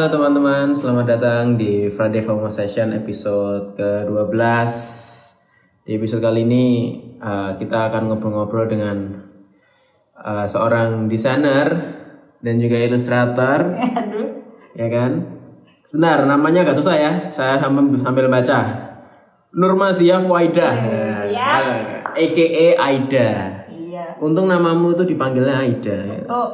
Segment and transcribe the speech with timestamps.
[0.00, 4.32] Halo teman-teman, selamat datang di Friday Fomo Session episode ke-12
[5.84, 6.64] Di episode kali ini
[7.20, 8.96] uh, kita akan ngobrol-ngobrol dengan
[10.16, 11.68] uh, seorang desainer
[12.40, 14.40] dan juga ilustrator Aduh.
[14.72, 15.36] Ya kan?
[15.84, 18.58] Sebentar, namanya agak susah ya, saya sambil, sambil baca
[19.52, 20.68] Nurmazia Fuaida
[21.28, 21.64] siap.
[22.16, 22.66] A.K.A.
[22.80, 23.30] Aida
[23.68, 24.16] Iya.
[24.16, 26.48] Untung namamu tuh dipanggilnya Aida Oh,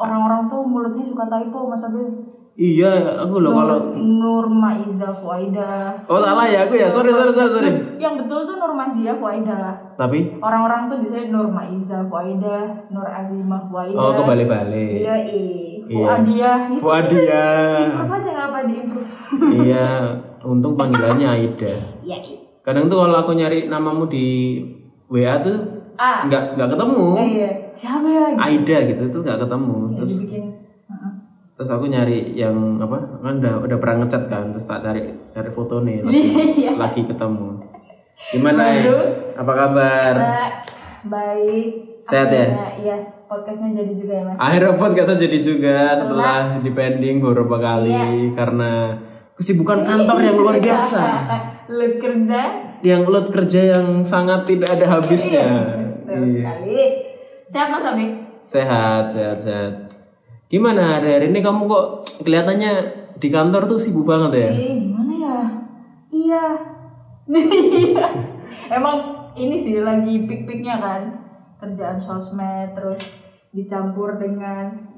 [0.00, 2.23] orang-orang tuh mulutnya suka typo Mas Abil.
[2.54, 5.90] Iya, aku loh kalau Nur Maiza Fuaida.
[6.06, 7.70] Oh salah ya aku ya, sorry sorry sorry, sorry.
[7.98, 9.74] Yang betul tuh Nur Mazia Fuaida.
[9.94, 13.98] Tapi Orang-orang tuh bisa Nur Maiza Fuaida, Nur Azimah Fuaida.
[13.98, 15.02] oh kebalik-balik.
[15.02, 15.50] Iya, iya.
[15.84, 15.98] Iya.
[16.00, 16.58] Fuadiah.
[16.78, 17.44] Fuadia.
[18.00, 19.12] Apa aja apa di improve?
[19.60, 19.86] iya,
[20.40, 21.74] untung panggilannya Aida.
[22.00, 22.38] Iya, iya.
[22.62, 24.62] Kadang tuh kalau aku nyari namamu di
[25.06, 25.58] WA tuh
[25.94, 27.06] Ah, nggak nggak ketemu.
[27.14, 27.50] eh, iya.
[27.70, 28.22] Siapa ya?
[28.34, 29.76] Aida gitu terus nggak ketemu.
[29.76, 30.44] Ya, Terus dibikin.
[31.54, 32.98] Terus aku nyari yang apa?
[33.20, 36.18] Kan udah udah pernah ngecat kan, terus tak cari cari foto nih lagi,
[36.66, 36.70] Iya.
[36.74, 37.48] lagi ketemu.
[38.28, 38.82] Gimana ya?
[39.36, 40.14] Apa kabar?
[40.14, 40.54] Ba-
[41.04, 41.70] Baik.
[42.04, 42.46] Sehat ya?
[42.74, 44.36] Iya, podcastnya jadi juga ya mas.
[44.36, 48.34] Akhirnya podcast jadi juga setelah dipending beberapa kali Iya.
[48.34, 48.72] karena
[49.34, 51.04] kesibukan kantor yang luar biasa.
[51.66, 52.40] Lu kerja.
[52.80, 55.46] Yang load kerja yang sangat tidak ada habisnya.
[56.04, 56.40] Terus Iya.
[56.42, 56.78] sekali.
[57.46, 58.06] Sehat mas Abi?
[58.44, 59.72] Sehat, sehat, sehat.
[60.54, 61.86] Gimana hari-hari ini kamu kok
[62.22, 62.72] kelihatannya
[63.18, 64.50] di kantor tuh sibuk banget ya?
[64.54, 65.38] Eh gimana ya?
[66.14, 66.44] Iya.
[67.26, 68.06] Iya.
[68.78, 68.96] Emang
[69.34, 71.02] ini sih lagi pik-piknya kan.
[71.58, 73.02] Kerjaan sosmed terus
[73.50, 74.94] dicampur dengan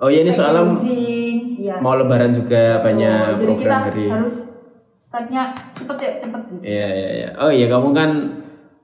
[0.00, 0.80] Oh ya ini soalnya.
[0.80, 1.76] Iya.
[1.84, 4.04] mau lebaran juga banyak Oh, jadi kita program dari.
[4.08, 4.34] harus
[4.96, 5.42] stepnya
[5.76, 6.62] cepet ya cepet gitu.
[6.64, 7.28] Iya, iya, iya.
[7.36, 8.10] Oh iya kamu kan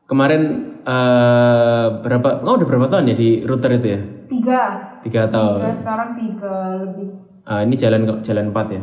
[0.05, 0.43] kemarin
[0.85, 2.45] eh berapa?
[2.45, 4.01] Oh udah berapa tahun ya di router itu ya?
[4.29, 4.92] Tiga.
[5.03, 5.59] Tiga tahun.
[5.59, 6.55] Tiga sekarang tiga
[6.87, 7.09] lebih.
[7.43, 8.83] Ah, ini jalan jalan empat ya?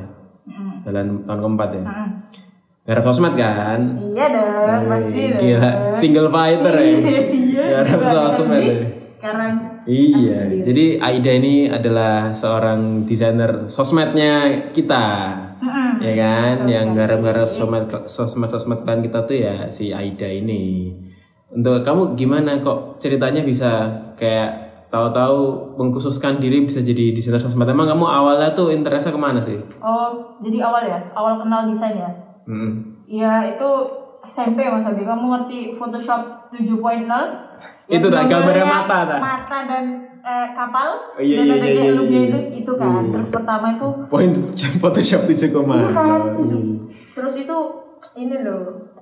[0.49, 0.71] Mm.
[0.83, 1.83] Jalan tahun keempat ya?
[1.87, 2.09] Mm.
[2.89, 3.81] Garap sosmed kan?
[4.01, 5.39] Iya dong, pasti dong.
[5.39, 6.89] Gila, single fighter ya?
[7.49, 7.85] Iya.
[7.85, 8.29] Juga.
[8.29, 8.75] sosmed ya?
[9.19, 9.53] Sekarang
[9.89, 15.97] Iya, jadi Aida ini adalah seorang desainer sosmednya kita, Mm-mm.
[15.97, 16.55] ya kan?
[16.69, 20.93] Yang garap-garap sosmed sosmed sosmed kan kita tuh ya si Aida ini.
[21.49, 25.39] Untuk kamu gimana kok ceritanya bisa kayak tahu-tahu
[25.77, 27.69] mengkhususkan diri bisa jadi desainer sosmed?
[27.69, 29.57] Emang kamu awalnya tuh interestnya ke mana sih?
[29.79, 32.11] Oh, jadi awal ya, awal kenal desain ya.
[32.49, 33.01] Hmm.
[33.09, 33.69] Iya, itu
[34.25, 35.05] SMP Mas Abi.
[35.05, 37.09] Kamu ngerti Photoshop 7.0?
[37.89, 39.17] Itu dah, gambarnya mata, dah.
[39.17, 39.85] Mata dan
[40.21, 41.17] eh, kapal.
[41.17, 42.29] Oh, iya, dan iya, ada iya, iya, loopnya iya.
[42.29, 43.01] itu, itu kan.
[43.01, 43.11] Iya.
[43.17, 44.33] Terus pertama itu, Point
[44.81, 45.77] Photoshop 7 koma.
[45.81, 46.21] Iya kan?
[47.19, 47.57] terus itu
[48.15, 48.95] ini loh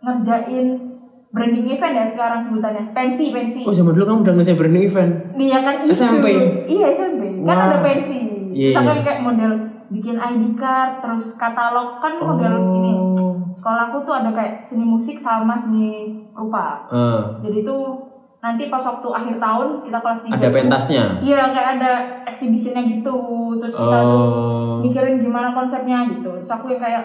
[0.00, 0.91] ngerjain
[1.32, 2.92] branding event ya sekarang sebutannya.
[2.92, 3.64] Pensi, pensi.
[3.64, 5.12] Oh zaman dulu kamu udah ngerjain branding event?
[5.34, 5.90] Iya kan itu.
[5.90, 6.26] SMP?
[6.68, 7.22] Iya SMP.
[7.40, 7.66] Kan Wah.
[7.66, 8.20] ada pensi.
[8.52, 9.02] Iya, Terus aku iya.
[9.02, 9.52] kayak model
[9.88, 12.92] bikin ID card, terus katalog kan model ini.
[13.16, 13.40] Oh.
[13.52, 16.84] Sekolahku tuh ada kayak seni musik sama seni rupa.
[16.88, 21.04] Ah, Jadi tuh nanti pas waktu akhir tahun kita kelas 3 ada pentasnya.
[21.20, 21.92] Iya kayak ada
[22.26, 23.16] exhibitionnya gitu.
[23.56, 24.76] Terus kita tuh Oh.
[24.80, 26.28] mikirin gimana konsepnya gitu.
[26.34, 27.04] Terus aku yang kayak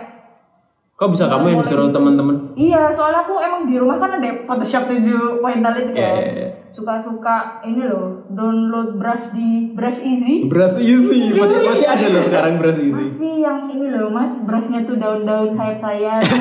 [0.97, 2.57] Kok bisa kamu yang disuruh teman-teman?
[2.57, 6.13] Iya, soalnya aku emang di rumah kan ada Photoshop 7 pointer itu Iya, kan.
[6.17, 6.49] iya, iya.
[6.73, 10.49] Suka-suka ini loh, download brush di Brush Easy.
[10.49, 12.97] Brush easy, masih masih ada loh sekarang brush easy.
[13.13, 16.25] Masih yang ini loh, Mas, brushnya tuh daun-daun sayap-sayap.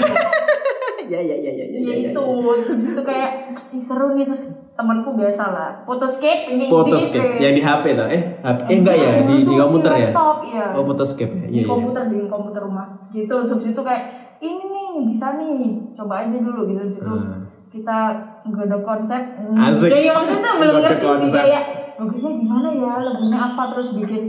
[1.07, 2.23] Ya ya ya ya Iya itu,
[2.67, 5.71] itu kayak seru nih terus temanku biasa lah.
[5.87, 8.11] Photoscape kayak Photoscape yang di HP tuh.
[8.11, 10.11] Eh, HP eh enggak ya, di di komputer ya?
[10.11, 10.67] Iya.
[10.75, 11.47] Oh, Photoscape ya.
[11.47, 11.71] di Iya iya.
[11.71, 13.07] komputer di komputer rumah.
[13.15, 15.55] Gitu, terus itu kayak ini nih bisa nih,
[15.93, 16.81] coba aja dulu gitu.
[16.83, 17.43] Terus itu Hmm.
[17.69, 17.99] kita
[18.43, 19.23] nggak ada konsep.
[19.55, 19.89] Asik.
[19.89, 21.43] Jadi maksudnya belum ngerti sih konsep.
[21.43, 21.65] kayak
[21.95, 24.23] bagusnya gimana ya, lagunya apa terus bikin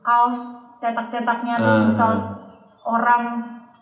[0.00, 0.38] kaos
[0.76, 1.86] cetak-cetaknya terus Ah.
[1.86, 2.12] misal
[2.82, 3.24] orang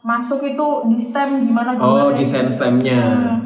[0.01, 1.79] masuk itu di stem gimana Oh,
[2.09, 2.19] gambarnya.
[2.19, 3.01] desain stemnya.
[3.03, 3.37] Hmm.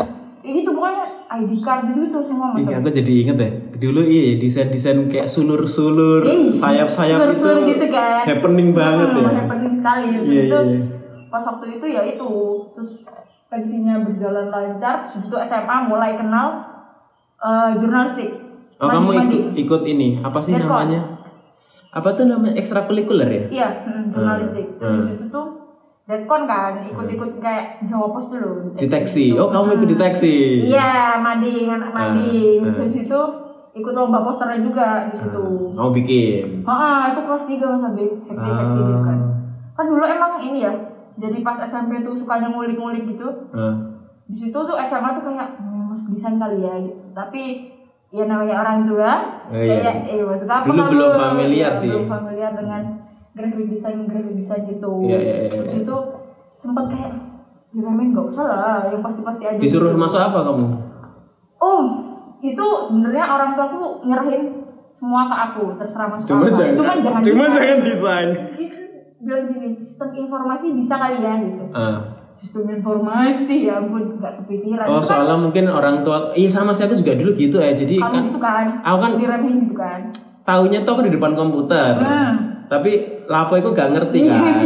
[0.40, 2.62] Gitu pokoknya ID card gitu gitu semua mas.
[2.62, 3.50] Iya, aku jadi inget ya.
[3.76, 6.22] Dulu iya desain-desain kayak sulur-sulur,
[6.52, 8.22] sayap-sayap itu sulur-sulur gitu kan.
[8.24, 9.30] happening banget Hmm, ya.
[9.40, 10.04] happening sekali.
[10.12, 10.78] Terus Iya, itu iya.
[11.34, 12.30] Pas waktu itu ya itu
[12.72, 13.02] terus
[13.48, 15.02] pensinya berjalan lancar.
[15.02, 16.62] Terus itu SMA mulai kenal
[17.36, 18.30] eh, jurnalistik.
[18.78, 20.70] Oh, kamu ikut, ikut ini, apa sih Deadcon.
[20.70, 21.00] namanya?
[21.90, 23.44] Apa tuh namanya ekstrakurikuler ya?
[23.48, 24.66] Iya, hmm, jurnalistik.
[24.76, 25.08] Terus di Hmm.
[25.08, 25.46] situ tuh
[26.04, 28.74] Deadcon kan, ikut-ikut kayak Jawa Pos dulu.
[28.76, 29.32] Deteksi.
[29.32, 30.66] Oh, kamu ikut deteksi.
[30.66, 32.60] Iya, mading, anak mading.
[32.60, 33.20] Hmm, Terus itu
[33.74, 35.44] ikut lomba posternya juga di situ.
[35.72, 36.46] Kamu bikin.
[36.62, 38.06] Ah, itu kelas 3 Mas Abi.
[38.26, 39.16] Happy gitu kan.
[39.16, 39.32] Ah.
[39.74, 40.74] Kan dulu emang ini ya.
[41.14, 43.28] Jadi pas SMP tuh sukanya ngulik-ngulik gitu.
[43.50, 43.74] Ah.
[44.24, 46.98] Di situ tuh SMA tuh kayak hmm, masuk desain kali ya gitu.
[47.10, 47.42] Tapi
[48.10, 49.12] ya namanya orang tua
[49.44, 49.78] Oh, iya.
[49.78, 51.88] kayak eh masuk apa Dulu belum familiar sih.
[51.88, 52.82] Belum familiar dengan
[53.30, 55.82] graphic design graphic design gitu Iya, iya, iya, terus iya.
[55.82, 55.96] itu
[56.54, 57.12] sempat kayak
[57.70, 59.98] diremehin nggak usah lah yang pasti-pasti aja Disuruh gitu.
[59.98, 60.66] masuk apa kamu?
[61.58, 61.82] oh
[62.38, 64.62] itu sebenarnya orang tua aku nyerahin
[64.94, 67.54] semua ke aku terserah masuk Cuma apa jangan, cuman jangan cuma desain.
[67.58, 68.28] jangan desain.
[68.54, 68.76] Gitu,
[69.24, 71.96] bilang gini sistem informasi bisa kali ya gitu Ah.
[72.32, 76.70] sistem informasi ya ampun nggak kepikiran Oh Itu kan soalnya mungkin orang tua, iya sama
[76.70, 77.70] sih aku juga dulu gitu ya.
[77.70, 80.00] Jadi kamu kan gitu kan aku kan diremehin gitu kan
[80.42, 81.94] taunya tuh aku di depan komputer.
[81.96, 82.34] Hmm.
[82.64, 82.90] Tapi
[83.24, 84.60] lapo itu gak ngerti kan.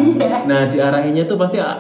[0.45, 1.79] Nah diarahinnya tuh pasti uh,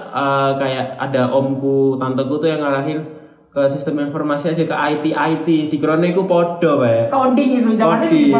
[0.55, 3.01] kayak ada omku, tanteku tuh yang ngarahin
[3.49, 5.49] ke sistem informasi aja ke IT IT.
[5.69, 7.09] Dikiranya itu podo pak.
[7.09, 8.39] coding gitu jangan kan gitu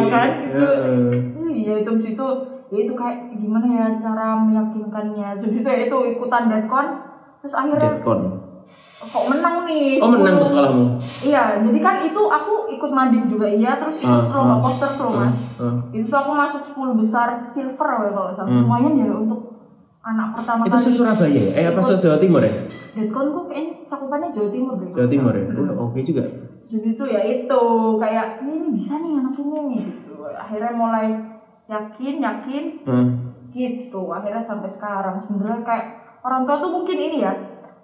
[0.53, 1.11] Heeh.
[1.49, 2.27] iya itu habis itu
[2.69, 6.87] ya itu kayak gimana ya cara meyakinkannya habis itu ya itu ikutan deadcon
[7.39, 8.19] terus akhirnya Deadcon.
[9.01, 10.39] kok menang nih Oh menang 10.
[10.39, 10.85] tuh sekolahmu.
[11.23, 14.61] iya jadi kan itu aku ikut mading juga iya terus ikut Ah, lomba ah.
[14.61, 15.75] poster tuh mas Ah.
[15.89, 18.63] itu tuh aku masuk 10 besar silver ya kalau salah Hmm.
[18.63, 19.39] lumayan ya untuk
[20.01, 21.51] anak pertama Itu se Surabaya ya?
[21.53, 22.53] Eh apa se Jawa Timur ya?
[22.91, 25.43] deadcon kok kayaknya cakupannya Jawa Timur deh Jawa Timur ya?
[25.71, 26.23] Oh, oke juga.
[26.61, 27.61] Terus itu ya itu
[27.97, 30.13] kayak ini, ini bisa nih anak ini gitu.
[30.29, 31.07] Akhirnya mulai
[31.69, 33.07] yakin yakin Hmm.
[33.49, 34.01] gitu.
[34.09, 35.85] Akhirnya sampai sekarang sebenarnya kayak
[36.19, 37.33] orang tua tuh mungkin ini ya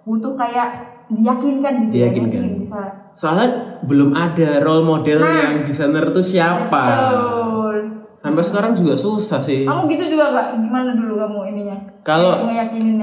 [0.02, 0.68] butuh kayak
[1.06, 2.42] diyakinkan gitu Diyakinkan.
[2.42, 2.82] ya bisa.
[3.14, 3.48] Soalnya
[3.86, 5.32] belum ada role model Nah.
[5.32, 6.82] yang desainer tuh siapa.
[6.84, 7.76] Betul.
[8.18, 9.62] Sampai sekarang juga susah sih.
[9.62, 10.58] Kamu gitu juga gak?
[10.58, 11.78] Gimana dulu kamu ininya?
[12.02, 12.42] Kalau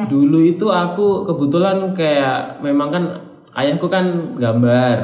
[0.05, 3.03] dulu itu aku kebetulan kayak memang kan
[3.55, 4.03] ayahku kan
[4.35, 4.97] gambar.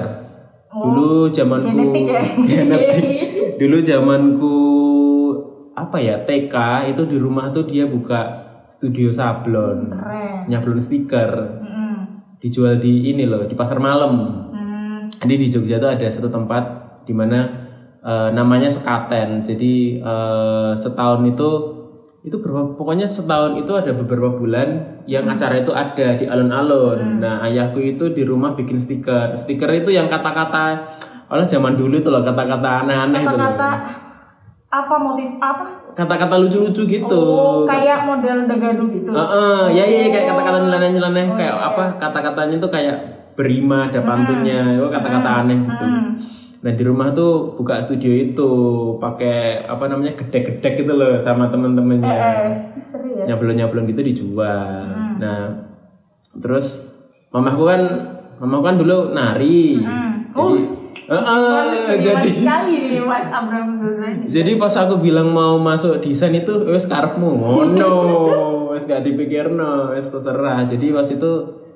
[0.70, 2.22] Oh, dulu zamanku genetik ya?
[2.52, 3.28] genetik.
[3.60, 4.56] Dulu zamanku
[5.80, 6.56] apa ya TK
[6.92, 8.50] itu di rumah tuh dia buka
[8.80, 10.48] studio sablon, Keren.
[10.48, 11.96] nyablon stiker, Mm-mm.
[12.40, 14.14] dijual di ini loh di pasar malam.
[14.56, 15.00] Hmm.
[15.20, 16.64] Jadi di Jogja tuh ada satu tempat
[17.04, 17.40] di mana
[18.00, 19.44] eh, namanya Sekaten.
[19.44, 21.50] Jadi eh, setahun itu
[22.20, 27.24] itu berapa pokoknya setahun itu ada beberapa bulan yang acara itu ada di alun-alun.
[27.24, 29.40] Nah, ayahku itu di rumah bikin stiker.
[29.40, 30.96] Stiker itu yang kata-kata
[31.32, 33.36] oleh zaman dulu itu loh kata-kata aneh-aneh itu.
[33.36, 33.40] loh.
[33.40, 34.09] Kata-kata
[34.70, 35.66] apa motif apa?
[35.98, 37.18] Kata-kata lucu-lucu gitu.
[37.18, 39.10] Oh, kayak model dagadu gitu.
[39.10, 42.96] Heeh, ya ya ya, kayak kata-kata nyeleneh-nyeleneh Oh, kayak iya, apa kata-katanya tuh kayak
[43.34, 45.86] berima ada pantunnya, oh, kata-kata aneh gitu.
[45.86, 46.10] Hmm.
[46.60, 48.50] Nah di rumah tuh buka studio itu
[49.00, 52.50] pakai apa namanya gedek-gedek gitu loh sama temen-temennya Eh,
[52.84, 53.32] seru ya.
[53.32, 54.92] nyablon-nyablon gitu dijual.
[54.92, 55.16] Hmm.
[55.18, 55.40] Nah
[56.36, 56.84] terus
[57.32, 57.82] mamaku kan
[58.38, 59.80] mamaku kan dulu nari.
[59.80, 60.19] Hmm.
[60.30, 60.54] Jadi, Oh,
[61.10, 64.30] Heeh, Seniman jadi sekali nih Mas Abraham Suzani.
[64.30, 67.38] jadi pas aku bilang mau masuk desain itu wes karepmu.
[67.42, 67.94] Ngono
[68.70, 70.64] wes gak dipikirno wes terserah.
[70.64, 71.32] Jadi pas itu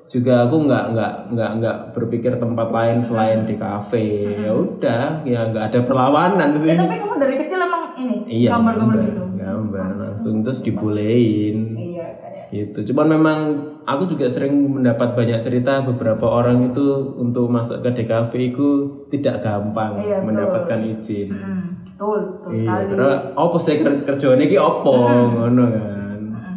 [0.06, 4.06] juga aku nggak nggak nggak nggak berpikir tempat lain selain di kafe.
[4.38, 6.76] Ya udah ya nggak ada perlawanan Eh, sih.
[6.76, 9.22] tapi kamu dari kecil emang ini iya gambar-gambar gambar, gitu.
[9.34, 9.84] gambar.
[9.98, 11.58] Langsung terus dibolehin.
[11.74, 12.33] Iya kayak.
[12.54, 13.38] Gitu cuman memang
[13.82, 16.86] aku juga sering mendapat banyak cerita beberapa orang itu
[17.16, 18.68] untuk masuk ke DKV itu
[19.10, 20.26] tidak gampang Iya, betul.
[20.30, 22.86] mendapatkan izin Hmm, betul, betul Iya, sekali.
[22.94, 26.20] karena apa sih ker kerjaan ini opo ngono kan.
[26.30, 26.54] Hmm.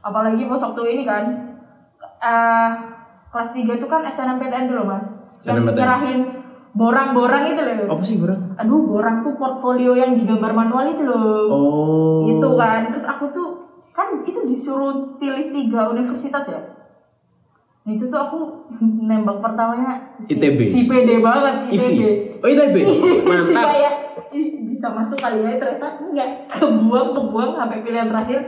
[0.00, 1.24] Apalagi pas waktu ini kan
[2.20, 2.70] eh
[3.28, 5.06] kelas 3 itu kan SNMPTN dulu Mas.
[5.40, 5.74] SNMPTN.
[5.74, 6.20] nyerahin
[6.72, 7.88] borang-borang itu loh.
[7.90, 8.32] Apa sih bro?
[8.54, 11.48] Aduh, borang tuh portfolio yang digambar manual itu loh.
[11.48, 12.24] Oh.
[12.26, 12.88] Itu kan.
[12.88, 13.51] Terus aku tuh
[13.92, 16.60] kan itu disuruh pilih tiga universitas ya.
[17.82, 18.38] Itu tuh aku
[19.08, 20.58] nembak pertamanya si, ITB.
[20.60, 21.74] si PD banget ITB.
[21.74, 21.94] Isi.
[22.38, 22.76] Oh ITB.
[22.80, 23.66] si Mantap.
[23.68, 23.94] kayak
[24.30, 28.40] "Ih, bisa masuk kali ya ternyata enggak kebuang kebuang sampai pilihan terakhir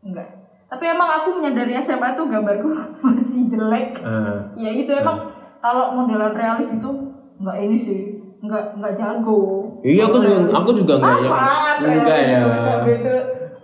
[0.00, 0.28] enggak
[0.66, 2.66] tapi emang aku menyadari SMA tuh gambarku
[3.04, 6.90] masih jelek Ah, ya itu emang kalau modelan realis itu
[7.36, 8.00] enggak ini sih
[8.38, 9.38] enggak enggak jago
[9.80, 12.40] Iya aku juga aku juga enggak Apaan enggak ya.
[12.84, 13.14] itu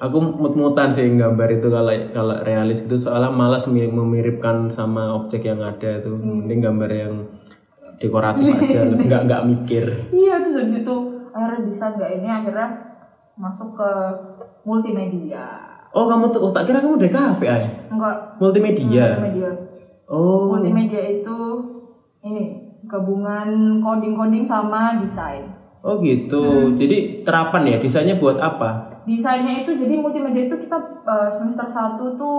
[0.02, 5.46] Aku mut-mutan sih gambar itu kalau kalau realis gitu soalnya malas mi- memiripkan sama objek
[5.46, 6.14] yang ada tuh.
[6.14, 6.42] Hmm.
[6.42, 7.14] Mending gambar yang
[7.96, 9.84] dekoratif aja, enggak enggak mikir.
[10.10, 10.94] iya terus itu
[11.30, 12.68] akhirnya bisa enggak ini akhirnya
[13.32, 13.90] masuk ke
[14.62, 15.46] multimedia
[15.92, 17.62] Oh kamu tuh, oh, tak kira kamu dari kafe ay.
[17.86, 19.06] enggak Multimedia.
[19.14, 19.50] multimedia
[20.08, 20.50] Oh.
[20.50, 21.38] multimedia itu
[22.22, 22.42] ini
[22.84, 25.46] gabungan coding-coding sama desain.
[25.82, 26.70] Oh gitu.
[26.70, 26.78] Hmm.
[26.78, 29.02] Jadi terapan ya desainnya buat apa?
[29.02, 32.38] Desainnya itu jadi multimedia itu kita eh, semester 1 tuh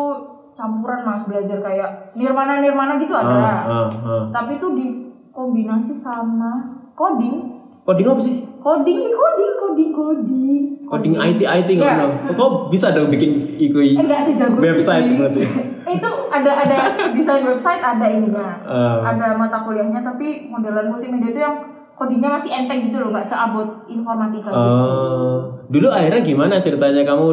[0.56, 3.28] campuran mas belajar kayak nirmana nirmana gitu ada.
[3.28, 4.24] Ah, ah, ah.
[4.32, 7.60] Tapi itu dikombinasi sama coding.
[7.84, 8.36] Coding apa sih?
[8.64, 10.64] Coding, ih, coding, coding, coding.
[10.88, 12.08] Coding IT IT nggak Iya.
[12.08, 12.36] yeah.
[12.40, 15.16] Kok bisa dong bikin iku Enggak sejago itu website sih.
[15.20, 15.42] berarti.
[16.00, 16.78] itu ada ada
[17.12, 18.56] desain website ada ininya.
[18.64, 19.04] Ah.
[19.12, 21.56] ada mata kuliahnya tapi modelan multimedia itu yang
[22.04, 24.60] codingnya masih enteng gitu loh nggak seabot informatika gitu.
[24.60, 27.26] Oh, dulu akhirnya gimana ceritanya kamu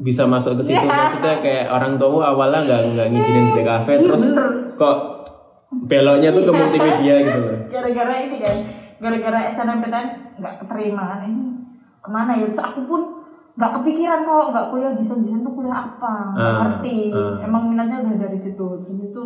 [0.00, 0.86] bisa masuk ke situ Iya.
[0.86, 4.46] maksudnya kayak orang tua awalnya nggak nggak ngizinin di kafe Iya, terus bener.
[4.74, 4.96] kok
[5.84, 8.56] beloknya tuh ke multimedia gitu loh gara-gara ini kan
[8.96, 10.06] gara-gara SNMPTN
[10.38, 11.46] nggak keterima kan ini
[11.96, 13.00] ke mana ya terus aku pun
[13.54, 17.38] nggak kepikiran kalau nggak kuliah desain desain tuh kuliah apa nggak Ah, ngerti ah.
[17.40, 19.22] emang minatnya udah dari situ terus itu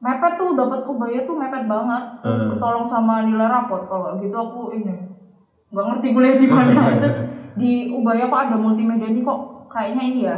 [0.00, 2.02] mepet tuh dapat ubaya tuh mepet banget.
[2.24, 2.48] Ah.
[2.48, 4.96] ketolong sama nilai rapot kalau gitu aku ini
[5.70, 6.82] nggak ngerti kuliah di mana.
[7.04, 7.16] Terus
[7.60, 10.36] di ubaya kok ada multimedia ini kok kayaknya ini ya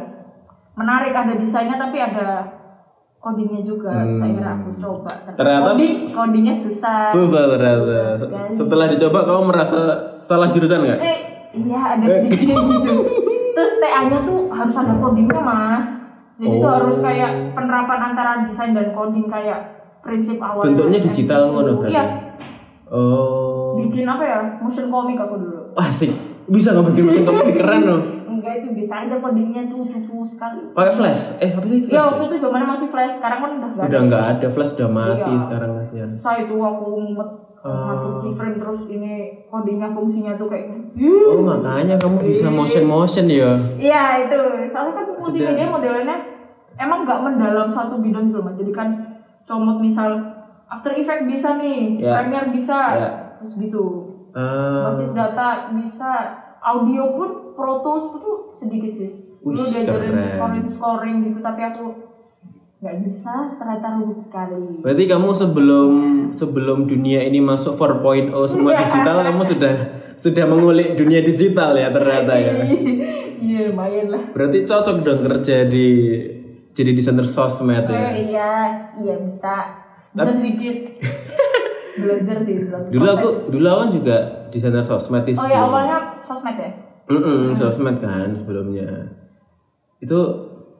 [0.74, 2.42] menarik ada desainnya tapi ada
[3.22, 4.02] codingnya juga.
[4.02, 4.18] Hmm.
[4.18, 5.12] saya kira aku coba.
[5.14, 7.06] Tapi Ternyata- coding codingnya susah.
[7.14, 8.18] Susah ternyata.
[8.18, 9.78] Susah setelah dicoba kamu merasa
[10.18, 10.98] salah jurusan nggak?
[10.98, 11.18] Eh
[11.54, 12.94] iya ada sedikit gitu.
[13.54, 16.01] Terus TA-nya tuh harus ada codingnya mas
[16.36, 16.70] jadi Oh.
[16.70, 19.60] harus kayak penerapan antara desain dan coding kayak
[20.00, 21.92] prinsip awal Bentuknya digital ngono berarti?
[21.92, 22.04] iya.
[22.86, 23.78] Oh.
[23.78, 24.40] Bikin apa ya?
[24.58, 25.60] Motion comic aku dulu.
[25.74, 26.12] Asik
[26.44, 28.00] bisa nggak bikin mesin kamu keren loh
[28.32, 31.96] enggak itu bisa aja codingnya tuh cupu sekali pakai flash eh apa sih flash ya
[31.96, 32.02] ya?
[32.06, 34.88] waktu itu zamannya masih flash sekarang kan udah nggak udah ada nggak ada flash udah
[34.90, 35.42] mati Iya.
[35.42, 37.30] sekarang kasihan susah itu aku ngumet
[37.62, 37.70] Oh.
[37.70, 39.12] ngatur keyframe terus ini
[39.46, 40.66] codingnya fungsinya tuh kayak
[40.98, 46.16] oh makanya kamu bisa motion motion ya Iya itu, soalnya kan multimedia modelnya
[46.74, 48.58] emang nggak mendalam satu bidang gitu mas.
[48.58, 48.88] Jadi kan
[49.44, 50.10] comot misal
[50.66, 52.18] After Effects bisa nih, Ya.
[52.18, 53.08] Premiere bisa, Ya.
[53.38, 54.10] terus gitu.
[54.32, 56.12] Ah, Basis data bisa,
[56.58, 59.10] audio pun Pro Tools tuh sedikit sih.
[59.38, 61.84] Dulu diajarin scoring scoring gitu, tapi aku
[62.78, 64.82] nggak bisa, ternyata rumit sekali.
[64.82, 65.90] berarti kamu sebelum
[66.30, 69.74] sebelum dunia ini masuk 4.0 semua digital kamu sudah
[70.14, 72.52] sudah mengulik dunia digital ya ternyata ya
[73.42, 74.22] Iya lumayan lah.
[74.30, 75.86] berarti cocok dong kerja di
[76.70, 78.50] jadi desainer sosmed Oh, ya iya,
[78.96, 79.54] iya bisa,
[80.10, 80.76] bisa sedikit.
[82.02, 82.54] Belajar sih
[82.88, 84.16] dulu aku dulu aku kan juga
[84.48, 86.70] desainer sosmed di Oh ya awalnya sosmed ya?
[87.12, 88.88] Mm-mm, sosmed kan sebelumnya.
[90.00, 90.18] Itu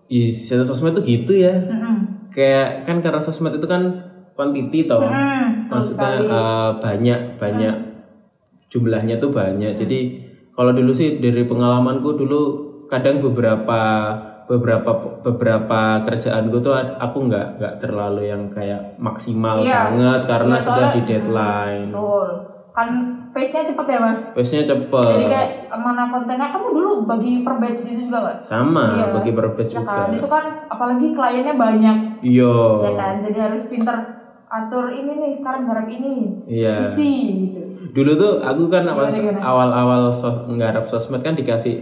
[0.09, 1.53] desainer sosmed tuh gitu ya.
[1.53, 1.97] Mm-mm.
[2.33, 3.93] kayak kan karena sosmed itu kan
[4.33, 5.05] quantity toh.
[5.05, 7.77] Mm, maksudnya eh, banyak banyak.
[8.73, 9.77] Jumlahnya tuh banyak.
[9.77, 9.99] Jadi
[10.53, 12.41] kalau dulu sih dari pengalamanku dulu
[12.89, 13.81] kadang beberapa
[14.49, 14.91] beberapa
[15.25, 19.93] beberapa kerjaan gue tuh aku nggak nggak terlalu yang kayak maksimal Iya.
[19.93, 21.89] banget karena Iya, sudah di deadline.
[21.89, 22.31] Betul.
[22.73, 22.89] Kan
[23.31, 24.21] pace-nya cepet ya mas.
[24.33, 28.39] pace-nya Jadi cepet kayak mana kontennya kamu dulu bagi per batch gitu juga nggak?
[28.43, 29.05] sama Iya.
[29.13, 33.15] bagi berbeda Ya juga kan, itu kan apalagi kliennya banyak, iya ya kan.
[33.23, 33.97] Jadi harus pinter
[34.47, 37.13] atur ini nih sekarang garap ini, iya visi
[37.43, 37.61] gitu.
[37.91, 39.41] dulu tuh aku kan gimana?
[39.43, 41.81] awal-awal sos, nggarap sosmed kan dikasih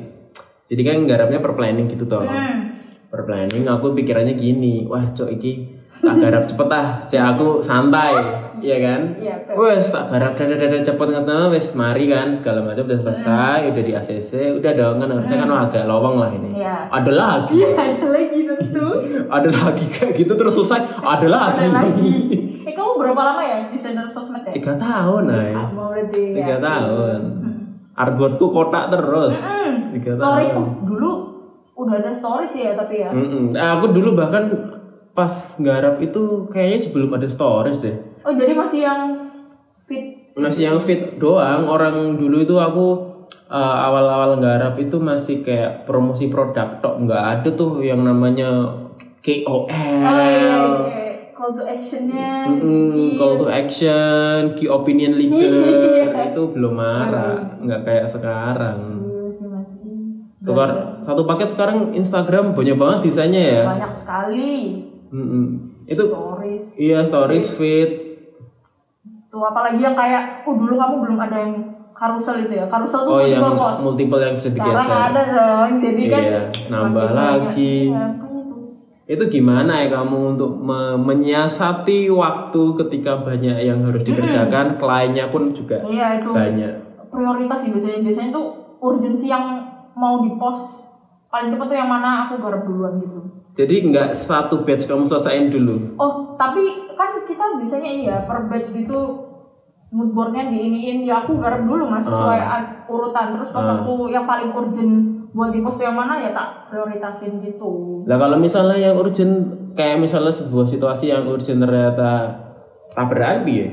[0.67, 2.79] jadi kan nggarapnya per planning gitu toh Hmm.
[3.07, 8.15] per planning aku pikirannya gini wah cok iki tak garap cepet ah cek aku santai
[8.61, 12.83] iya kan Iya wes tak garap dada dada cepet ngeteng wes mari kan segala macam
[12.83, 16.77] udah selesai udah di ACC udah dong kan harusnya kan agak lowong lah ini Iya.
[16.89, 18.87] ada lagi Iya ada lagi tentu.
[19.37, 22.11] ada lagi kayak gitu terus selesai ada lagi, ada lagi.
[22.61, 24.53] Eh kamu berapa lama ya desainer sosmed ya?
[24.53, 26.25] tiga tahun nah Sama berarti.
[26.35, 26.59] tiga ya.
[26.61, 27.21] tahun
[27.95, 29.93] artboardku kotak terus Hmm.
[29.93, 31.11] tiga Stories tahun tuh dulu
[31.77, 33.09] udah ada stories ya tapi ya.
[33.09, 33.51] Mm-mm.
[33.51, 34.53] Nah, aku dulu bahkan
[35.11, 39.17] pas nggarap itu kayaknya sebelum ada stories deh Oh jadi masih yang
[39.85, 40.05] fit.
[40.37, 42.87] masih yang fit doang orang dulu itu aku
[43.51, 48.79] uh, awal-awal nggarap itu masih kayak promosi produk tok nggak ada tuh yang namanya
[49.21, 51.09] KOL Oh iya, iya.
[51.35, 52.53] Call to actionnya.
[52.53, 53.17] Mm-mm, bikin.
[53.17, 59.01] call to action, key opinion leader itu belum ada, nggak kayak sekarang.
[59.01, 59.65] Iya.
[60.41, 63.63] Sekarang satu paket sekarang Instagram banyak banget desainnya ya.
[63.67, 64.53] Banyak sekali.
[65.11, 65.45] Mm-mm.
[65.85, 66.65] Itu stories.
[66.77, 67.91] iya stories feed.
[69.31, 71.55] Tuh apalagi yang kayak, oh dulu kamu belum ada yang
[71.93, 72.67] carousel itu ya.
[72.67, 73.79] Carousel tuh Oh yang multiple post.
[73.81, 75.07] multiple yang bisa Sekarang digeser.
[75.07, 75.71] ada dong.
[75.79, 77.15] Jadi kan Iya, nambah semakin banyak.
[77.15, 77.77] lagi.
[77.87, 78.29] Iya, tuh.
[79.07, 85.51] Itu gimana ya kamu untuk me- menyiasati waktu ketika banyak yang harus dikerjakan, kliennya pun
[85.51, 86.73] juga Iya itu banyak.
[87.07, 87.99] prioritas sih biasanya.
[88.01, 88.47] Biasanya tuh
[88.79, 90.87] urgensi yang mau di post
[91.27, 93.19] paling cepat tuh yang mana aku garap duluan gitu.
[93.53, 95.95] Jadi nggak satu batch kamu selesaiin dulu.
[95.97, 99.27] Oh, tapi kan kita biasanya ini ya per batch gitu
[99.91, 103.75] mood boardnya diiniin ya aku garap dulu mas sesuai a- urutan terus pas Ah.
[103.77, 104.93] aku yang paling urgent
[105.31, 108.03] buat di post yang mana ya tak prioritasin gitu.
[108.05, 109.35] Lah kalau misalnya yang urgent
[109.75, 112.11] kayak misalnya sebuah situasi yang urgent ternyata
[112.89, 113.67] tabrakan piye?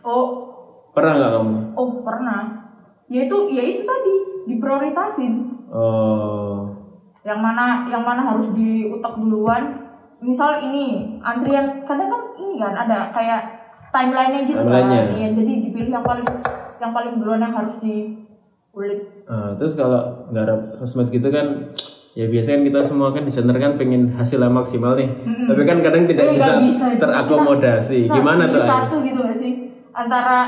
[0.00, 0.46] Oh,
[0.90, 1.54] Pernah nggak kamu?
[1.74, 2.42] oh pernah.
[3.04, 4.14] Ya itu, ya itu tadi
[4.46, 5.32] diprioritasin.
[5.68, 6.70] Oh.
[7.24, 9.62] Yang mana, yang mana harus diutak duluan.
[10.20, 13.40] Misal ini antrian, kadang kan ini kan ada kayak
[13.90, 15.00] timelinenya gitu Timelinenya.
[15.02, 15.14] kan.
[15.14, 16.26] Iya, jadi dipilih yang paling,
[16.78, 19.00] yang paling duluan yang harus diulik.
[19.24, 21.72] Ah, terus kalau nggarap sosmed gitu kan
[22.12, 25.10] ya biasanya kan kita semua kan desainer kan pengen hasilnya maksimal nih
[25.48, 29.34] tapi kan kadang tidak bisa, nggak bisa terakomodasi Kita gimana harus tuh satu gitu gak
[29.34, 29.52] sih
[29.90, 30.38] antara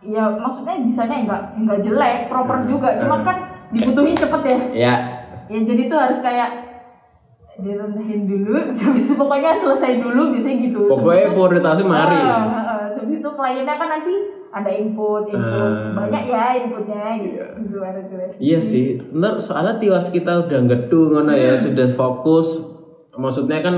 [0.00, 2.66] ya maksudnya desainnya enggak enggak jelek proper Hmm.
[2.66, 3.36] juga cuman kan
[3.70, 4.94] dibutuhin cepet ya ya
[5.54, 6.50] ya jadi tuh harus kayak
[7.54, 12.86] direndahin dulu habis itu pokoknya selesai dulu biasanya gitu pokoknya prioritasnya mari Ah, ah, ah.
[12.98, 14.14] habis itu kliennya kan nanti
[14.50, 15.94] ada input input Ah.
[15.94, 17.82] banyak ya inputnya gitu tuh.
[18.38, 22.62] Iya sih, ntar soalnya tiwas kita udah gedung ngono ya, sudah fokus.
[23.10, 23.74] Maksudnya kan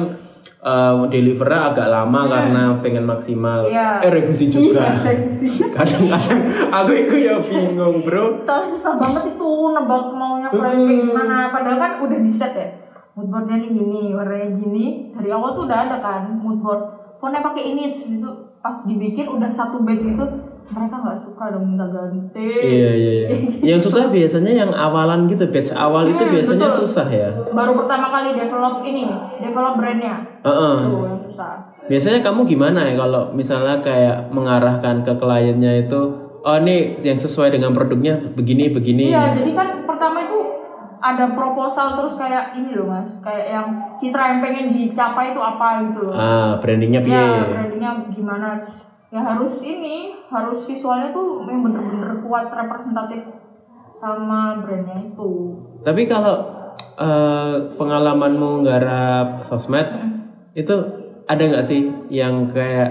[0.63, 3.67] uh, delivernya agak lama karena pengen maksimal.
[3.69, 4.05] Iya.
[4.05, 5.03] Eh revisi juga.
[5.03, 5.53] Iya, sih.
[5.77, 6.41] Kadang-kadang
[6.73, 8.39] aku itu ya bingung bro.
[8.41, 12.69] soalnya susah banget itu nebak maunya klien kayak gimana padahal kan udah di set ya
[13.17, 14.87] moodboardnya nih gini warnanya gini
[15.17, 16.83] dari awal tuh udah ada kan moodboard
[17.17, 20.25] fontnya pakai ini itu pas dibikin udah satu batch gitu
[20.67, 23.13] mereka nggak suka dong minta ganti Iya iya.
[23.23, 23.29] iya.
[23.75, 26.81] Yang susah biasanya yang awalan gitu, batch awal itu Hmm, biasanya betul.
[26.83, 27.29] susah ya.
[27.49, 29.07] baru pertama kali develop ini
[29.39, 30.77] develop brandnya Heeh.
[30.83, 31.53] tuh yang susah
[31.87, 36.01] Biasanya kamu gimana ya kalau misalnya kayak mengarahkan ke kliennya itu,
[36.43, 39.15] oh ini yang sesuai dengan produknya begini begini.
[39.15, 40.35] Iya, jadi kan pertama itu
[40.99, 45.87] ada proposal terus kayak ini loh mas, kayak yang citra yang pengen dicapai itu apa
[45.87, 46.19] gitu loh.
[46.19, 47.15] Ah, brandingnya piye?
[47.15, 48.59] Ya, brandingnya gimana?
[49.07, 53.23] Ya harus ini, harus visualnya tuh yang bener-bener kuat representatif
[53.97, 55.31] sama brandnya itu.
[55.87, 56.37] Tapi kalau
[56.99, 59.87] eh, pengalamanmu nggarap sosmed
[60.59, 60.75] itu
[61.27, 62.91] ada nggak sih yang kayak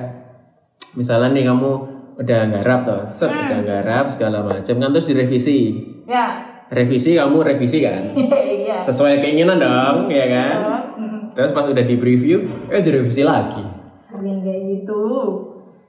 [0.95, 1.71] misalnya nih kamu
[2.15, 5.59] udah nggarap tuh, set udah nggarap segala macam kan terus direvisi.
[6.07, 8.09] Ya, Revisi kamu revisi kan?
[8.65, 8.81] iya.
[8.81, 10.55] Sesuai keinginan dong, ya kan?
[10.97, 12.41] Mm, Terus pas udah di preview,
[12.73, 13.61] eh direvisi lagi.
[13.93, 15.01] Sering kayak gitu.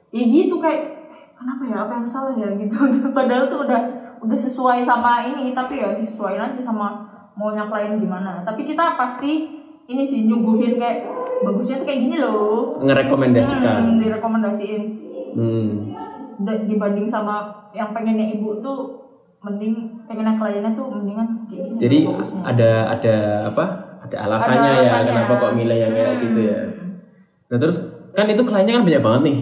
[0.09, 0.81] Ya gitu kayak
[1.33, 2.75] kenapa ya apa yang salah ya gitu.
[3.09, 3.81] Padahal tuh udah
[4.17, 8.41] udah sesuai sama ini tapi ya disesuaiin aja sama maunya klien gimana.
[8.41, 9.31] Tapi kita pasti
[9.85, 11.05] ini sih nyuguhin kayak
[11.41, 12.75] bagusnya tuh kayak gini loh.
[12.79, 13.79] Ngerekomendasikan.
[13.85, 14.83] Hmm, direkomendasiin
[15.29, 15.93] Hmm.
[16.37, 19.05] Dibanding sama yang pengennya ibu tuh
[19.39, 22.41] mending pengennya kliennya tuh mendingan kayak gini Jadi bagusnya.
[22.43, 23.15] ada ada
[23.47, 23.65] apa?
[24.01, 25.11] Ada alasannya, Ada ya alasannya.
[25.13, 26.21] kenapa kok milih yang kayak Hmm.
[26.23, 26.59] gitu ya.
[27.47, 27.77] Nah terus
[28.11, 29.37] kan itu kliennya kan banyak banget nih.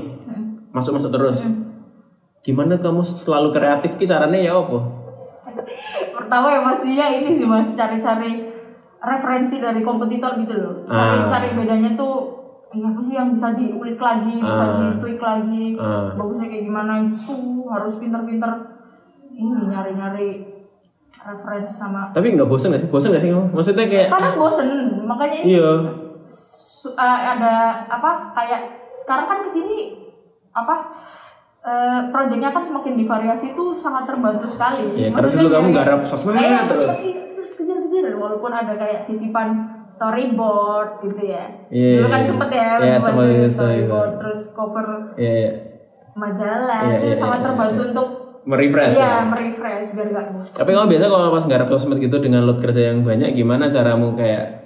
[0.76, 0.84] Hmm.
[0.84, 1.48] Masuk-masuk terus.
[2.44, 4.80] Gimana kamu selalu kreatif ki caranya ya apa?
[6.14, 8.50] pertama ya pastinya ini sih mas cari-cari
[8.98, 11.30] referensi dari kompetitor gitu loh cari Ah.
[11.30, 12.14] cari bedanya tuh
[12.70, 14.78] ya apa sih yang bisa diulik lagi bisa Ah.
[14.78, 16.14] ditweak lagi Ah.
[16.14, 17.34] bagusnya kayak gimana itu
[17.66, 18.52] harus pinter-pinter
[19.32, 20.30] ini nyari-nyari
[21.16, 22.90] referensi sama Tapi nggak bosen nggak sih?
[22.92, 23.46] Bosen nggak sih kamu?
[23.50, 24.70] Maksudnya kayak kadang bosen
[25.06, 25.72] makanya ini iya.
[26.94, 27.54] uh, ada
[27.90, 28.62] apa kayak
[28.94, 29.78] sekarang kan ke sini
[30.56, 30.76] apa
[31.68, 34.96] uh, proyeknya kan semakin divariasi itu sangat terbantu sekali.
[34.96, 36.96] Iya, karena dulu kamu garap sosmed eh, terus.
[37.36, 41.46] terus kejar-kejar walaupun ada kayak sisipan storyboard gitu ya.
[41.68, 42.30] Iya, dulu kan iya.
[42.32, 44.20] sempet ya Iya, membantu sempet itu, storyboard iya.
[44.24, 44.88] terus cover
[45.20, 45.52] Iya, iya.
[46.16, 47.90] majalah Iya, itu iya, sangat iya, terbantu iya.
[47.92, 48.08] untuk
[48.46, 49.26] Merefresh iya ya.
[49.26, 50.58] merefresh biar gak bosan.
[50.62, 54.14] Tapi kamu biasa kalau pas garap sosmed gitu dengan load kerja yang banyak, gimana caramu
[54.14, 54.65] kayak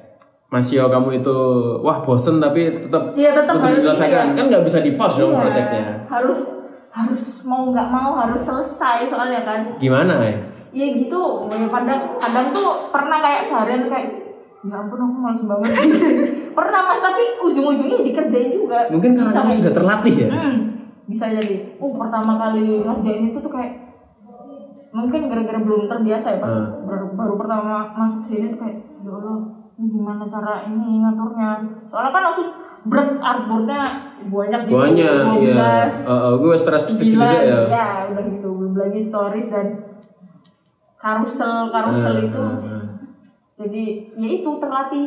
[0.50, 1.38] Mas Yo kamu itu
[1.80, 4.36] wah bosen tapi tetap Iya tetap harus diselesaikan ya.
[4.36, 5.84] kan nggak bisa di pause dong Iya, projectnya.
[6.08, 6.40] harus
[6.90, 10.34] harus mau nggak mau harus selesai soalnya kan Gimana ya?
[10.72, 14.10] ya gitu ya kadang kadang tuh pernah kayak seharian kayak
[14.60, 15.72] ya ampun aku males banget
[16.58, 19.78] pernah mas tapi ujung-ujungnya dikerjain juga Mungkin karena Bisa kamu sudah gitu.
[19.78, 20.30] terlatih ya.
[20.34, 20.58] Hmm,
[21.06, 23.74] bisa jadi oh pertama kali ngerjain itu tuh kayak
[24.90, 26.84] mungkin gara-gara belum terbiasa ya pas Hmm.
[26.84, 31.50] baru, baru pertama masuk sini tuh kayak ya Allah gimana cara ini ngaturnya
[31.88, 32.48] soalnya kan langsung
[32.84, 33.82] berat artboardnya
[34.28, 35.88] banyak gitu Banyak, iya.
[35.88, 37.60] 12, Uh, gue stres sedikit aja ya.
[37.68, 39.68] ya udah gitu belum lagi stories dan
[40.96, 42.84] karusel karusel Hmm, itu hmm, hmm.
[43.56, 43.84] jadi
[44.16, 45.06] ya itu terlatih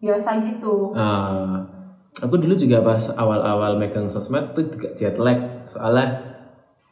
[0.00, 1.64] biasa gitu Ah,
[2.20, 6.29] aku dulu juga pas awal-awal megang sosmed tuh juga jet lag soalnya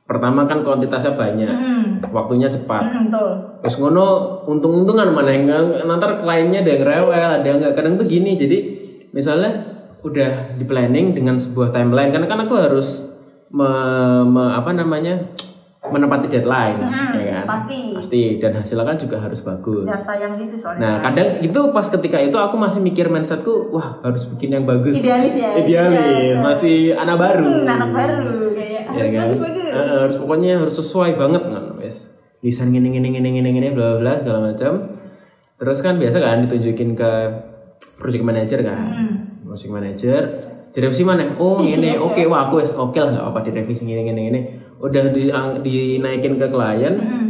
[0.09, 2.81] pertama kan kuantitasnya banyak, hmm, waktunya cepat.
[2.83, 4.07] hmm, betul Terus ngono
[4.47, 5.45] untung-untungan mana yang
[5.85, 7.75] nanti kliennya ada yang rewel, ada yang enggak.
[7.75, 8.59] Kadang tuh gini, jadi
[9.11, 9.53] misalnya
[10.01, 13.05] udah di planning dengan sebuah timeline karena kan aku harus
[13.49, 13.67] me-
[14.25, 15.29] me- apa namanya
[15.81, 17.45] menepati deadline, Hmm, ya kan?
[17.49, 17.79] pasti.
[17.91, 19.85] Pasti dan hasilnya kan juga harus bagus.
[19.85, 23.97] ya sayang gitu soalnya Nah, kadang itu pas ketika itu aku masih mikir mindsetku, wah
[24.03, 24.97] harus bikin yang bagus.
[24.97, 27.49] idealis ya Idealis, Iya, masih anak baru.
[27.59, 28.68] Hmm, anak baru kayak
[28.99, 29.29] Ya harus kan?
[29.29, 32.11] bagus bagus Eh, harus pokoknya harus sesuai banget kan, wes.
[32.39, 34.99] Desain gini gini gini gini gini bla bla segala macam.
[35.59, 37.11] Terus kan biasa kan ditunjukin ke
[37.99, 38.79] project manager kan.
[38.91, 39.15] Hmm.
[39.43, 40.21] Project manager
[40.71, 41.35] direvisi mana?
[41.39, 44.41] Oh ini oke wah aku wes oke lah nggak apa direvisi gini gini gini.
[44.79, 45.27] Udah di,
[45.63, 47.27] dinaikin ke klien, Hmm.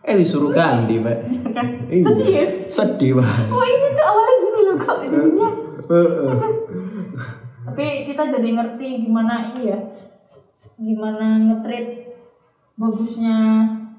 [0.00, 1.18] Eh disuruh ganti, Pak.
[1.92, 2.02] Iya.
[2.02, 2.50] Serius?
[2.66, 3.46] Sedih, Pak.
[3.52, 5.48] Oh ini tuh awalnya gini loh kok jadinya.
[5.86, 6.30] Heeh.
[7.70, 9.78] Tapi kita jadi ngerti gimana ini ya,
[10.80, 11.86] gimana nge-treat
[12.74, 13.36] bagusnya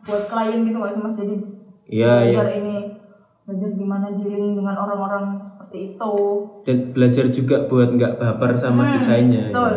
[0.01, 1.15] buat klien gitu nggak sih mas?
[1.15, 1.35] Jadi
[1.85, 2.39] Iya, iya.
[2.39, 2.77] belajar ini,
[3.43, 6.13] belajar gimana dealing dengan orang-orang seperti itu.
[6.63, 9.51] Dan belajar juga buat nggak baper sama Hmm, desainnya.
[9.51, 9.75] betul.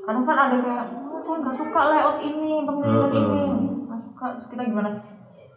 [0.00, 3.18] Kadang kan ada kayak, oh, saya nggak suka layout ini, pemilihan Heeh.
[3.18, 3.40] ini,
[3.82, 4.24] nggak suka.
[4.32, 4.90] Terus kita gimana?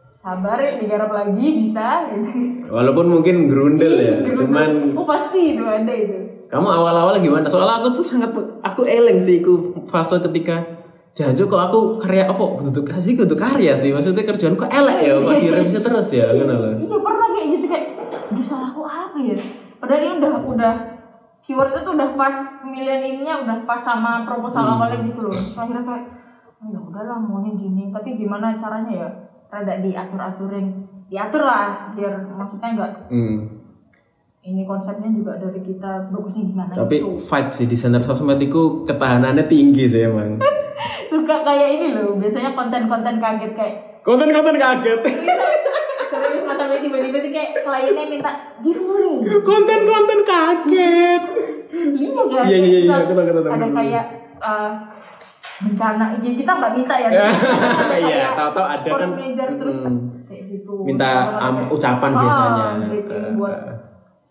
[0.03, 1.87] Sabar ya, digarap lagi bisa.
[2.09, 2.27] Gitu.
[2.75, 6.19] Walaupun mungkin gerundel ya, cuman oh pasti itu ada itu.
[6.51, 7.47] Kamu awal-awal gimana?
[7.47, 10.59] Soalnya aku tuh sangat aku eleng sih aku fase ketika
[11.11, 15.19] Janjo kok aku karya apa kudu kasih kudu karya sih maksudnya kerjaan kok elek ya
[15.19, 16.75] kok direvisi terus ya kan.
[16.79, 17.85] Iya pernah kayak gitu kayak,
[18.31, 19.35] aduh salah aku apa ya?
[19.75, 20.73] Padahal ini udah udah
[21.43, 24.79] keyword itu tuh udah pas pemilihan ininya udah pas sama proposal Hmm.
[24.79, 25.35] awalnya gitu loh.
[25.35, 26.05] Terus akhirnya kayak,
[26.63, 27.83] oh, ya udahlah maunya gini.
[27.91, 29.09] Tapi gimana caranya ya?
[29.51, 30.65] Rada diatur aturin,
[31.11, 33.60] diatur lah biar maksudnya enggak Hmm.
[34.41, 37.21] Ini konsepnya juga dari kita bagusnya gimana Tapi gitu.
[37.21, 40.41] fight sih desainer sosmed itu ketahanannya tinggi sih emang.
[41.11, 44.99] Suka kayak ini loh, biasanya konten-konten kaget kayak Konten-konten kaget.
[46.11, 49.29] serius mas sampai tiba-tiba tuh kayak kliennya minta giveaway.
[49.39, 51.23] Konten-konten kaget.
[51.71, 52.43] Iya kan?
[52.43, 53.45] Iya, iya, iya, Kita- tahu.
[53.47, 54.05] Ada kayak
[54.37, 54.71] uh,
[55.61, 57.09] bencana, ya kita nggak minta ya.
[57.13, 57.29] Iya,
[58.09, 60.73] Kayak tahu-tahu ada kan, major terus mm, kayak gitu.
[60.81, 62.65] minta kayak, ucapan biasanya.
[62.81, 63.77] greeting Eh, buat eh.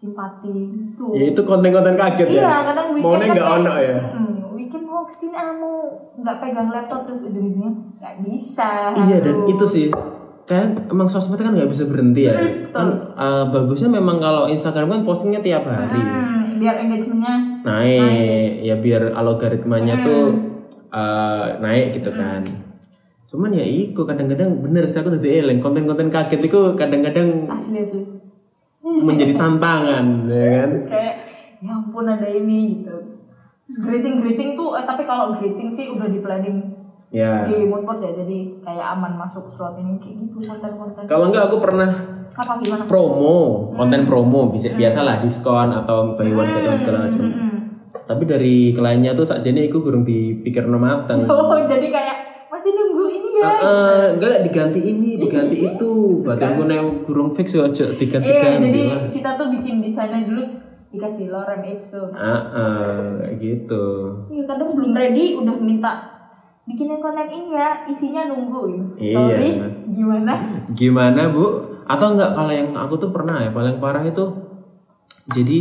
[0.01, 1.13] Simpati gitu.
[1.13, 2.41] Ya itu konten-konten kaget ya.
[2.41, 3.99] Iya, kadang weekend Maunya kan nggak ono ya.
[4.17, 5.75] Hmm, weekend mau ke sini ah mau
[6.17, 8.97] nggak pegang laptop terus ujung-ujungnya nggak bisa.
[8.97, 9.53] Iya dan Aduh.
[9.53, 9.87] itu sih
[10.49, 12.35] kan emang sosmed kan nggak bisa berhenti ya.
[12.73, 16.01] Kan eh, bagusnya memang kalau Instagram kan postingnya tiap hari.
[16.01, 20.07] Hmm, biar engagementnya Naik, ya biar algoritmanya Hmm.
[20.09, 20.25] tuh
[20.91, 22.41] eh, naik gitu kan.
[23.29, 28.03] Cuman ya iku kadang-kadang bener sih aku udah eleng konten-konten kaget itu kadang-kadang asli asli.
[28.81, 30.71] Menjadi tantangan ya kan.
[30.89, 31.15] kayak
[31.61, 32.97] ya ampun ada ini gitu
[33.71, 36.59] Terus greeting greeting tuh eh, tapi kalau greeting sih udah di planning
[37.11, 37.43] Ya.
[37.43, 41.59] di moodboard ya jadi kayak aman masuk slot ini kayak gitu konten-konten Kalau enggak aku
[41.59, 41.91] pernah
[42.31, 47.27] apa gimana promo, konten promo bisa biasalah diskon atau buy one get one segala macam.
[47.27, 47.59] Hmm.
[47.91, 51.27] Tapi dari kliennya tuh saat ini aku kurang dipikir matang.
[51.31, 52.17] oh jadi kayak
[52.61, 55.93] masih nunggu ini ya Eh, enggak diganti ini, diganti itu.
[56.21, 58.61] Badanku nek kurang fix ya aja iya diganti-ganti.
[58.63, 59.01] jadi lah.
[59.11, 60.45] kita tuh bikin desainnya dulu
[60.91, 63.85] dikasih lorem ipsum Ah, ah, kayak gitu.
[64.29, 65.93] iya kadang belum ready udah minta
[66.63, 68.85] bikinin konten ini ya isinya nunggu gitu.
[69.01, 69.15] Iya.
[69.17, 69.49] sorry
[69.89, 70.33] gimana
[70.79, 71.47] Gimana bu?
[71.87, 74.25] Atau enggak kalau yang aku tuh pernah ya paling parah itu
[75.27, 75.59] jadi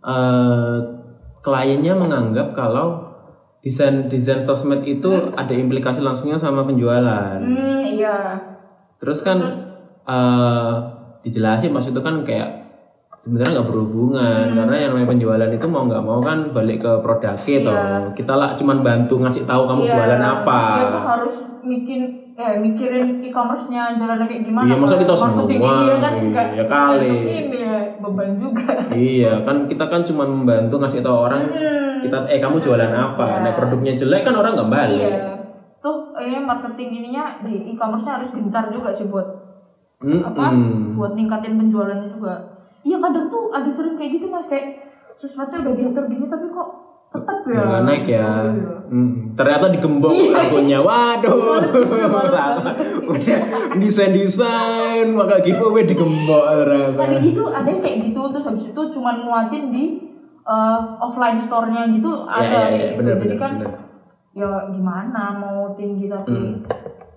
[0.00, 0.76] eh
[1.40, 3.07] kliennya menganggap kalau
[3.60, 7.36] desain desain sosmed itu ada implikasi langsungnya sama penjualan.
[7.36, 8.38] hmm iya
[8.96, 9.38] Terus kan
[10.04, 10.72] eh
[11.20, 12.48] dijelasin pas itu kan kayak
[13.18, 17.34] sebenarnya nggak berhubungan karena yang namanya penjualan itu mau nggak mau kan balik ke produknya
[17.60, 17.74] toh.
[17.74, 18.14] Iya.
[18.14, 20.58] Kita lah cuman bantu ngasih tahu kamu Iya, jualan apa.
[20.80, 22.00] terus harus bikin
[22.38, 24.64] eh mikirin e-commerce-nya jalannya kayak gimana.
[24.64, 25.42] Iya, masa kita semua?
[25.44, 27.10] iya kan Iya, ya kali.
[27.18, 28.66] Ini ya beban juga.
[28.94, 31.87] iya kan kita kan cuma membantu ngasih tahu orang Hmm.
[32.04, 33.24] Kita eh kamu jualan apa.
[33.26, 33.36] Iya.
[33.42, 35.12] Nah produknya jelek kan orang nggak balik.
[35.14, 35.34] Iya.
[35.78, 39.26] Tuh eh marketing ininya di e-commerce-nya harus gencar juga sih buat
[40.02, 40.22] Mm-mm.
[40.22, 40.54] apa?
[40.94, 42.34] Buat ningkatin penjualannya juga.
[42.86, 44.86] Iya kadang tuh ada sering kayak gitu Mas kayak
[45.18, 46.68] sesuatu udah diatur gini tapi kok
[47.08, 47.82] tetap ya.
[47.82, 48.26] Naik ya.
[48.26, 48.74] Oh, iya.
[48.88, 50.78] Mm, ternyata digembok akunnya.
[50.80, 51.60] Waduh.
[52.28, 52.74] Salah.
[53.08, 53.40] Udah
[53.78, 57.00] desain desain maka giveaway digembok ternyata.
[57.00, 59.84] ada gitu ada yang kayak gitu terus habis itu cuman nguatin di
[60.48, 62.98] uh, offline store-nya gitu ada Ya, ya, ya, kayak gitu.
[62.98, 63.70] bener, jadi bener, kan bener.
[64.32, 66.64] ya gimana mau tinggi tapi Hmm.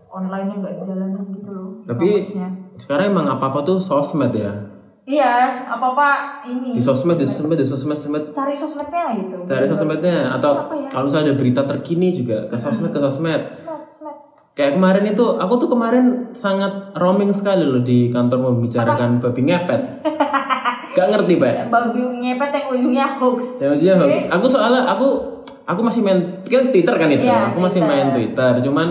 [0.10, 2.28] online-nya nggak dijalanin gitu loh Tapi-.
[2.76, 4.52] Sekarang emang apa apa tuh sosmed ya.
[5.04, 5.32] iya
[5.66, 6.10] apa apa
[6.46, 8.24] ini Di sosmed, di sosmed, di sosmed, sosmed.
[8.30, 12.56] cari sosmednya gitu Cari sosmednya atau apa ya kalau misalnya ada berita terkini juga ke
[12.56, 13.42] sosmed ke sosmed.
[13.56, 14.18] sosmed sosmed
[14.52, 19.82] Kayak kemarin itu, aku tuh kemarin sangat roaming sekali loh di kantor membicarakan babi ngepet.
[20.92, 21.72] Gak ngerti pak.
[21.72, 23.96] babi ngepet yang ujungnya hoax Ya maksudnya
[24.28, 25.08] aku soalnya aku
[25.66, 27.26] aku masih main kan Twitter kan itu.
[27.26, 27.92] Iya, aku masih Twitter.
[27.96, 28.88] main Twitter, cuman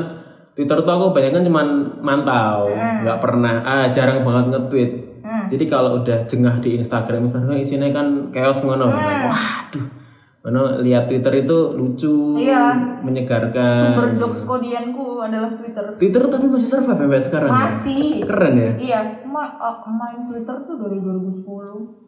[0.56, 1.66] Twitter tuh aku banyak kan cuman
[2.00, 4.90] mantau, nggak pernah ah jarang banget nge-tweet.
[5.20, 5.46] Hmm.
[5.52, 8.88] Jadi kalau udah jengah di Instagram, Instagram isinya kan chaos ngono.
[8.88, 9.28] Hmm.
[9.28, 9.99] Waduh.
[10.40, 12.72] Mana lihat Twitter itu lucu, Iya.
[13.05, 13.92] menyegarkan.
[13.92, 17.50] sumber jokes kodianku adalah Twitter Twitter tapi masih survive sampai sekarang.
[17.50, 17.57] ya?
[17.62, 18.70] masih Keren ya.
[18.79, 21.44] iya ma uh, main Twitter tuh dari 2010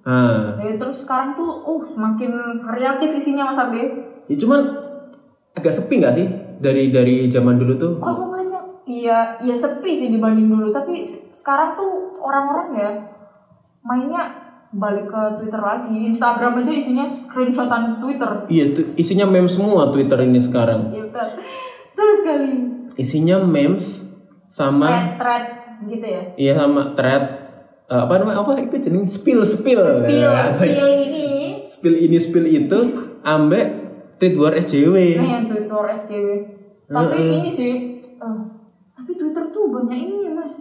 [0.03, 0.57] Ah.
[0.57, 3.85] Ya, terus sekarang tuh uh semakin variatif isinya Mas Abe.
[4.27, 4.61] Ya cuman
[5.53, 6.27] agak sepi nggak sih
[6.59, 7.92] dari dari zaman dulu tuh?
[7.99, 12.90] Kalau ngeliatnya iya iya sepi sih dibanding dulu tapi se- sekarang tuh orang-orang ya
[13.81, 14.41] mainnya
[14.73, 15.97] balik ke Twitter lagi.
[16.09, 18.49] Instagram aja isinya screenshotan Twitter.
[18.49, 20.91] Iya, tuh isinya meme semua Twitter ini sekarang.
[20.91, 21.29] Iya betul.
[21.93, 22.53] Betul sekali.
[22.97, 24.01] Isinya memes
[24.49, 25.45] sama thread-thread
[25.89, 26.23] gitu ya?
[26.37, 27.25] Iya sama thread
[27.87, 29.85] eh, apa namanya apa itu jenis spill spill.
[30.03, 31.29] Spill Ya, spill ini.
[31.65, 32.79] Spill ini spill itu
[33.23, 33.67] ambek
[34.23, 36.29] tweet war SJW nah yang Twitter SJW
[36.87, 37.73] tapi ini sih
[38.07, 38.39] eh,
[38.95, 40.55] tapi Twitter tuh banyak ini ya mas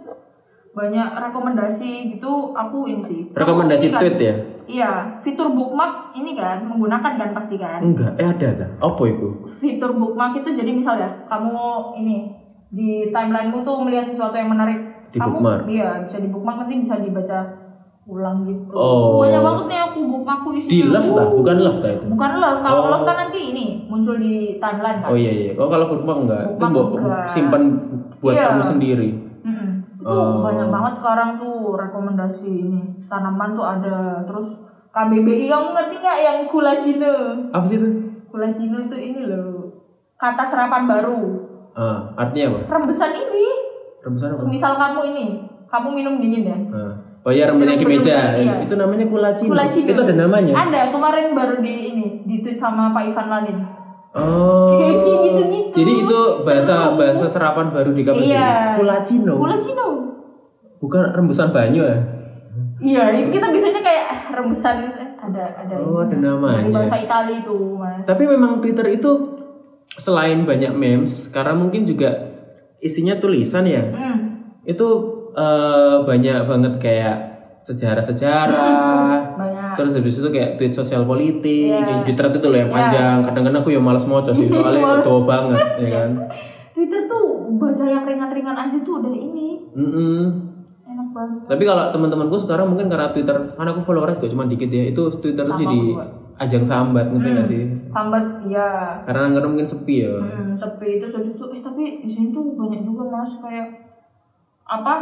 [0.72, 6.64] banyak rekomendasi gitu aku ini sih rekomendasi kan- tweet ya iya fitur bookmark ini kan
[6.64, 10.96] menggunakan kan pasti kan enggak eh ada ada apa itu fitur bookmark itu jadi misal
[10.96, 11.60] ya kamu
[11.94, 12.16] ini
[12.68, 15.62] di timelinemu tuh melihat sesuatu yang menarik Di kamu bookmark?
[15.68, 17.40] iya bisa di bookmark nanti bisa dibaca
[18.02, 19.20] ulang gitu Oh.
[19.20, 22.58] banyak banget nih aku bookmarkku isinya di love lah bukan love lah itu bukan love
[22.60, 22.90] kalau Oh.
[22.90, 26.40] love kan nanti ini muncul di timeline kan oh iya iya oh kalau bookmark enggak
[26.40, 27.26] itu Bookmark buat enggak.
[27.28, 27.62] simpan
[28.18, 28.44] buat Iya.
[28.48, 29.10] kamu sendiri.
[30.02, 30.42] Itu Oh.
[30.42, 32.82] banyak banget sekarang tuh rekomendasi ini.
[33.06, 34.26] Tanaman tuh ada.
[34.26, 34.58] Terus
[34.90, 37.14] KBBI kamu ngerti nggak yang kulacino
[37.48, 37.88] apa sih itu?
[38.26, 39.70] Kulacino itu ini loh.
[40.18, 41.20] Kata serapan baru.
[41.72, 42.60] Ah artinya apa?
[42.76, 43.46] Rembesan ini.
[44.02, 44.42] Rebusan apa?
[44.44, 45.26] Misal kamu ini
[45.66, 46.58] kamu minum dingin ya?
[46.68, 46.92] Ah.
[47.22, 48.34] oh iya rambutnya di meja.
[48.34, 48.60] iya.
[48.60, 49.88] itu namanya kulacino Kulacino.
[49.88, 50.52] itu ada namanya?
[50.58, 53.58] Ada kemarin baru di ini di tweet sama Pak Ivan Lanin
[54.12, 55.72] Oh, gitu-gitu.
[55.72, 58.28] jadi itu bahasa bahasa serapan baru di KBBI.
[58.28, 58.76] Iya.
[58.76, 59.34] Kulacino.
[59.36, 59.86] kulacino
[60.78, 61.98] Bukan rembusan banyu ya?
[62.76, 66.66] iya itu kita biasanya kayak rembesan eh, ada ada Oh, ada namanya.
[66.68, 69.10] bahasa Italia itu mas Tapi memang Twitter itu
[69.88, 72.10] selain banyak memes, sekarang mungkin juga
[72.78, 73.80] isinya tulisan ya.
[73.80, 74.18] hmm.
[74.64, 74.88] Itu
[75.32, 77.16] eh, banyak banget kayak
[77.62, 78.58] sejarah-sejarah.
[79.32, 79.38] banyak
[79.74, 82.76] Terus habis itu kayak tweet sosial politik, kayak di thread itu loh yang Iya.
[82.78, 83.16] panjang.
[83.24, 86.10] Kadang-kadang aku ya males moco sih, soalnya tua banget, ya kan.
[86.74, 90.20] Twitter tuh baca yang ringan-ringan aja tuh udah ini Mm-mm.
[90.84, 94.68] enak banget Tapi kalau teman-temanku sekarang mungkin karena Twitter, karena aku followernya juga cuma dikit
[94.68, 96.04] ya, itu Twitter tuh jadi gua.
[96.38, 97.62] ajang sambat, ngerti nggak sih?
[97.88, 98.68] sambat iya
[99.04, 100.16] Karena karena mungkin sepi ya.
[100.16, 103.68] Hmm, sepi itu sudah itu eh tapi di sini tuh banyak juga mas kayak
[104.64, 104.94] apa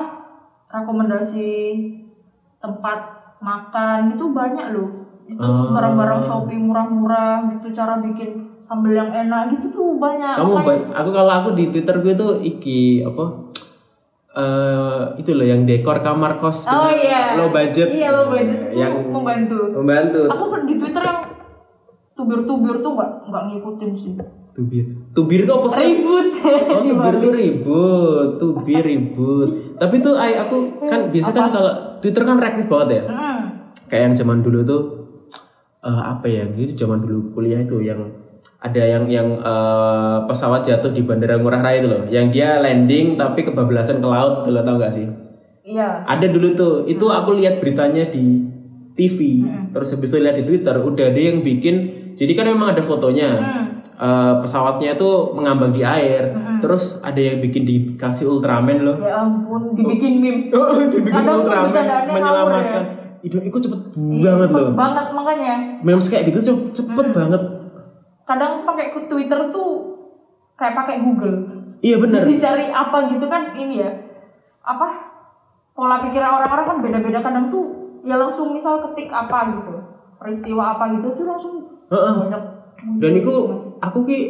[0.69, 1.49] rekomendasi
[2.59, 2.99] tempat
[3.41, 4.89] makan itu banyak loh.
[5.25, 5.73] Itu Oh.
[5.73, 10.35] barang-barang shopee murah-murah gitu cara bikin sambal yang enak gitu tuh banyak.
[10.37, 13.51] Kamu, Makanya- ba- aku kalau aku di Twitter gue tuh iki apa?
[14.31, 17.35] eh itu loh yang dekor kamar kos oh gitu, iya.
[17.35, 17.91] Low budget.
[17.91, 21.19] Iya low budget tuh yang membantu membantu aku di twitter yang
[22.15, 24.13] tubir-tubir tuh nggak nggak ngikutin sih.
[24.51, 24.87] Tubir.
[25.11, 25.99] Tubir itu apa sih?
[25.99, 26.27] Ribut.
[26.47, 29.51] Oh, tubir tuh ribut, tubir ribut.
[29.81, 31.73] Tapi tuh ay, aku kan biasa kan kalau
[32.05, 33.03] Twitter kan reaktif banget ya.
[33.09, 33.41] Hmm.
[33.91, 34.83] kayak yang zaman dulu tuh
[35.83, 38.07] eh, apa ya jadi zaman dulu kuliah itu yang
[38.61, 42.05] ada yang yang eh, pesawat jatuh di bandara Ngurah Rai itu loh.
[42.13, 45.09] Yang dia landing tapi kebablasan ke laut tuh lo tau gak sih?
[45.65, 46.05] Iya.
[46.05, 46.75] Ada dulu tuh.
[46.85, 48.51] Itu aku lihat beritanya di
[49.01, 49.19] TV
[49.71, 53.31] terus habis itu lihat di Twitter udah ada yang bikin jadi kan memang ada fotonya.
[53.41, 53.65] Hmm.
[54.01, 56.37] Eh, pesawatnya tuh mengambang di air.
[56.61, 58.97] Terus ada yang bikin dikasih Ultraman loh.
[59.01, 60.53] Ya ampun dibikin meme.
[60.93, 62.85] Dibikin Kadang tuh Ultraman bercandaannya menyelamatkan.
[62.85, 64.73] Ngawur itu itu cepet Iya, banget cepet loh.
[64.77, 65.55] banget makanya.
[65.85, 67.43] Memes kayak gitu cepet, cepet banget.
[68.25, 69.71] Kadang pakai Twitter tuh
[70.57, 71.37] kayak pakai Google.
[71.81, 72.21] Iya bener.
[72.25, 73.91] Jadi cari apa gitu kan ini ya.
[74.61, 74.89] Apa?
[75.73, 77.21] Pola pikir orang-orang kan beda-beda.
[77.21, 77.65] Kadang tuh
[78.05, 79.73] ya langsung misal ketik apa gitu
[80.21, 81.55] peristiwa apa gitu tuh langsung
[81.91, 82.15] Heeh.
[82.17, 82.43] banyak
[82.97, 83.35] dan itu
[83.77, 84.21] aku ki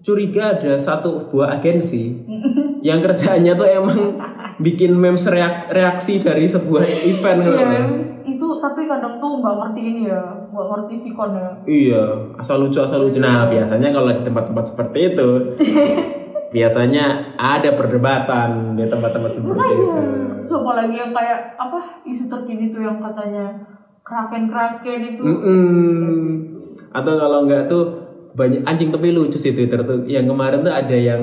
[0.00, 2.12] curiga ada satu buah agensi
[2.86, 3.98] yang kerjaannya tuh emang
[4.56, 7.80] bikin memes reak- reaksi dari sebuah event gitu Iya,
[8.24, 12.02] itu tapi kadang tuh nggak ngerti ini ya nggak ngerti sikon ya Iya,
[12.36, 13.18] asal lucu asal lucu.
[13.18, 15.28] Nah, biasanya kalau di tempat-tempat seperti itu,
[16.56, 20.00] biasanya ada perdebatan di tempat-tempat seperti itu.
[20.40, 23.44] Terus apalagi yang kayak apa isu terkini tuh yang katanya
[24.00, 25.60] kraken-kraken itu Mm-mm.
[26.94, 27.84] Atau kalau enggak tuh
[28.38, 30.06] banyak anjing tapi lucu sih Twitter tuh.
[30.06, 31.22] Yang kemarin tuh ada yang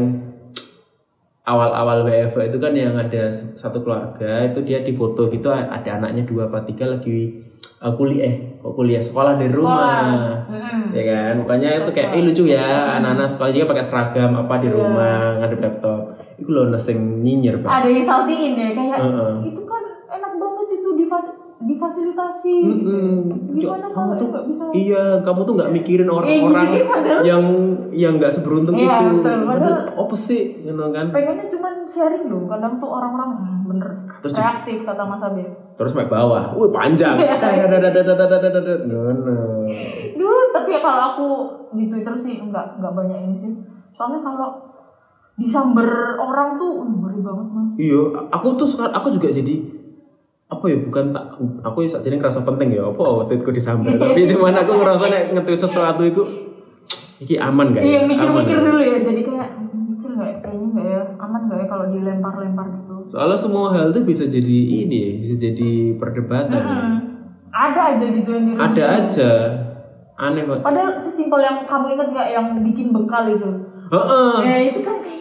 [1.41, 6.21] awal-awal WFH itu kan yang ada satu keluarga itu dia di foto gitu ada anaknya
[6.21, 7.33] dua apa tiga lagi
[7.81, 9.01] uh, kuliah eh kok kuliah?
[9.01, 10.45] Sekolah dari rumah.
[10.45, 10.93] Mm-mm.
[10.93, 11.33] ya kan?
[11.41, 15.59] Makanya itu kayak eh lucu ya anak-anak sekolah juga pakai seragam apa di rumah ngadep
[15.65, 16.01] laptop.
[16.37, 17.69] Itu loh neseng nyinyir pak.
[17.69, 19.33] Ada yang saltiin ya kayak Heeh.
[19.49, 19.60] itu
[21.61, 23.13] difasilitasi mm -hmm.
[23.53, 24.63] gimana kamu tuh gak bisa?
[24.73, 26.85] iya kamu tuh nggak eh, mikirin gitu orang-orang eh,
[27.27, 27.43] yang
[27.93, 29.21] yang nggak seberuntung iya, itu.
[29.21, 29.39] betul.
[29.45, 30.41] padahal apa sih?
[30.65, 31.13] You know, kan.
[31.13, 33.29] pengennya cuma sharing loh kadang tuh orang-orang
[33.67, 33.89] bener
[34.21, 35.45] terus reaktif kata Mas Abi.
[35.75, 36.53] Terus naik bawah.
[36.53, 37.17] Wih panjang.
[40.19, 41.27] Duh, tapi kalau aku
[41.73, 43.51] di Twitter sih nggak nggak banyak ini sih.
[43.97, 44.71] Soalnya kalau
[45.41, 45.89] disamber
[46.21, 47.69] orang tuh uh, banget mas.
[47.81, 49.80] Iya aku tuh sekarang aku juga jadi
[50.51, 51.25] apa ya bukan tak
[51.61, 55.61] aku ya jadi ngerasa penting ya apa tweetku disambar tapi cuman aku ngerasa nek nge-tweet
[55.61, 56.23] sesuatu itu
[57.17, 57.87] iki aman gak ya?
[57.87, 59.49] iya mikir-mikir dulu ya jadi kayak
[59.87, 60.37] mikir nggak ya?
[60.41, 64.57] kayaknya nggak ya aman nggak ya kalau dilempar-lempar gitu Soalnya semua hal tuh bisa jadi
[64.81, 66.55] ini ya, bisa jadi perdebatan.
[66.55, 66.95] Hmm.
[67.51, 69.31] ada aja gitu yang di Ada aja.
[70.15, 70.63] Aneh banget.
[70.63, 73.51] padahal sesimpel yang kamu ingat nggak yang bikin bekal itu
[73.89, 74.33] Heeh.
[74.41, 75.20] ya itu kan kayak itu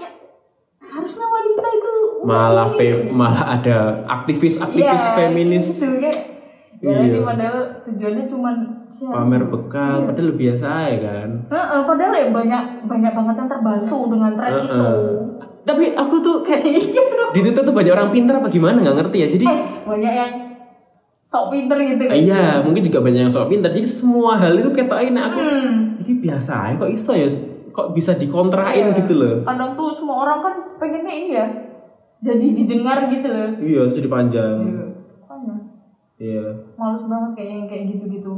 [2.20, 6.12] Malah fe- malah ada aktivis-aktivis Iya, feminis ya
[6.83, 7.20] Iya.
[7.20, 8.54] padahal tujuannya cuman
[8.90, 9.12] share.
[9.12, 11.28] pamer bekal padahal biasa ya kan.
[11.46, 14.64] Heeh, padahal ya banyak banyak banget yang terbantu dengan tren Heeh.
[14.64, 14.88] itu.
[15.61, 16.64] Tapi aku tuh kayak
[17.35, 19.28] di Twitter tuh banyak orang pintar apa gimana nggak ngerti ya.
[19.28, 20.33] Jadi Eh, banyak yang
[21.18, 22.16] sok pinter gitu kan.
[22.16, 23.68] iya mungkin juga banyak yang sok pintar.
[23.70, 25.37] Jadi semua hal itu ketain aku.
[25.38, 26.00] Hmm.
[26.00, 27.28] Ini biasa ya kok iso ya
[27.70, 28.96] kok bisa dikontrain Iya.
[28.98, 29.35] gitu loh.
[29.42, 31.46] Kadang tuh semua orang kan pengennya ini ya.
[32.20, 33.50] Jadi didengar gitu loh.
[33.56, 34.56] Iya jadi panjang.
[34.61, 34.85] Iya.
[35.18, 35.54] Makanya
[36.20, 36.46] Iya.
[36.76, 38.33] males banget kayak yang kayak gitu-gitu.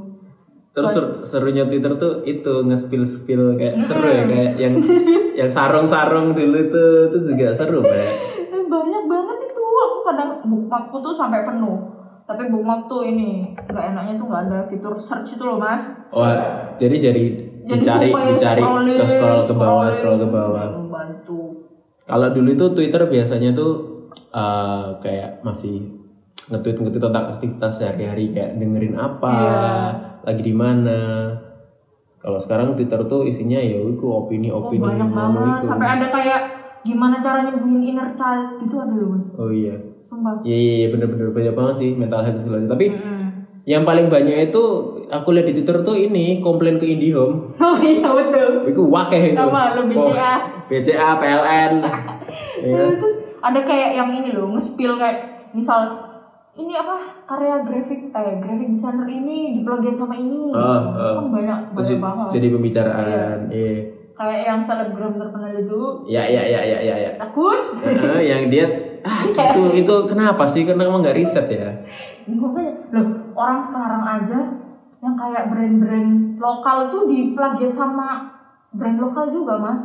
[0.73, 4.75] Terus ser- serunya Twitter tuh itu nge-spill spill kayak seru ya kayak yang
[5.39, 8.13] yang sarung-sarung dulu itu itu juga seru kayak.
[8.49, 11.77] Eh, banyak banget itu aku kadang bookmarkku tuh sampai penuh.
[12.23, 15.83] Tapi bookmark tuh ini nggak enaknya tuh nggak ada fitur search itu loh mas.
[16.09, 16.39] Wah,
[16.79, 17.25] jadi jadi
[17.63, 20.67] Jadi dicari dicari scrolling, ke scroll ke bawah scroll ke bawah.
[22.13, 23.73] Kalau dulu itu Twitter biasanya tuh
[24.13, 25.81] eh, kayak masih
[26.53, 29.69] nge-tweet nge-tweet tentang aktivitas sehari-hari kayak dengerin apa, Iya.
[30.23, 31.01] lagi di mana.
[32.21, 35.65] Kalau sekarang Twitter tuh isinya ya itu Oh, opini-opini banyak ngono banget.
[35.67, 36.41] Sampai ada kayak
[36.83, 39.17] gimana cara nyembuhin inner child gitu ada loh.
[39.35, 39.75] Oh iya.
[40.07, 40.45] Sumpah.
[40.45, 42.69] Iya iya iya, bener-bener banyak banget sih mental health segala.
[42.69, 43.21] Tapi Mm.
[43.63, 44.63] Yang paling banyak itu
[45.07, 47.55] aku lihat di Twitter tuh ini komplain ke IndiHome.
[47.63, 48.51] Oh iya betul.
[48.67, 49.39] Itu wakeh itu.
[49.39, 50.03] Apa lu BCA?
[50.03, 51.73] Oh, BCA, PLN.
[52.63, 52.97] Iya.
[52.97, 55.85] Terus ada kayak yang ini loh nge-spill kayak misal
[56.53, 60.49] ini apa karya grafik eh grafik designer ini diplagiat sama ini.
[60.49, 61.15] Oh, oh.
[61.21, 62.29] Kan banyak banyak Terus banget.
[62.35, 63.39] jadi pembicaraan.
[63.49, 63.75] Iya.
[64.13, 67.11] Kayak yang selebgram terkenal itu Ya ya ya ya ya ya.
[67.17, 67.77] takut.
[67.81, 68.67] Heeh, yang dia
[69.03, 70.63] ah itu itu kenapa sih?
[70.67, 71.71] Karena emang nggak riset ya?
[72.27, 74.41] Makanya loh orang sekarang aja
[75.03, 78.31] yang kayak brand-brand lokal tuh diplagiat sama
[78.71, 79.83] brand lokal juga mas.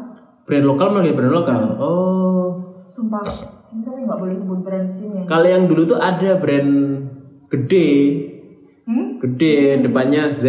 [0.47, 1.61] brand lokal malah brand lokal?
[1.81, 2.47] Oh.
[2.93, 3.21] Sumpah,
[3.73, 5.17] ini tapi nggak boleh sebut brand di sini.
[5.21, 5.23] ya.
[5.29, 6.71] kalau yang dulu tuh ada brand
[7.49, 7.89] gede.
[8.87, 9.19] Hmm?
[9.19, 10.45] gede depannya Z.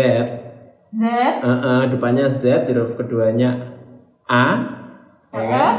[0.94, 1.02] Z,
[1.42, 3.74] Heeh, depannya Z huruf keduanya
[4.31, 4.46] A.
[5.35, 5.74] Ya kan?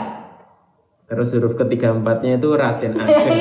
[1.10, 3.40] Terus huruf ketiga empatnya itu Raden Aceh.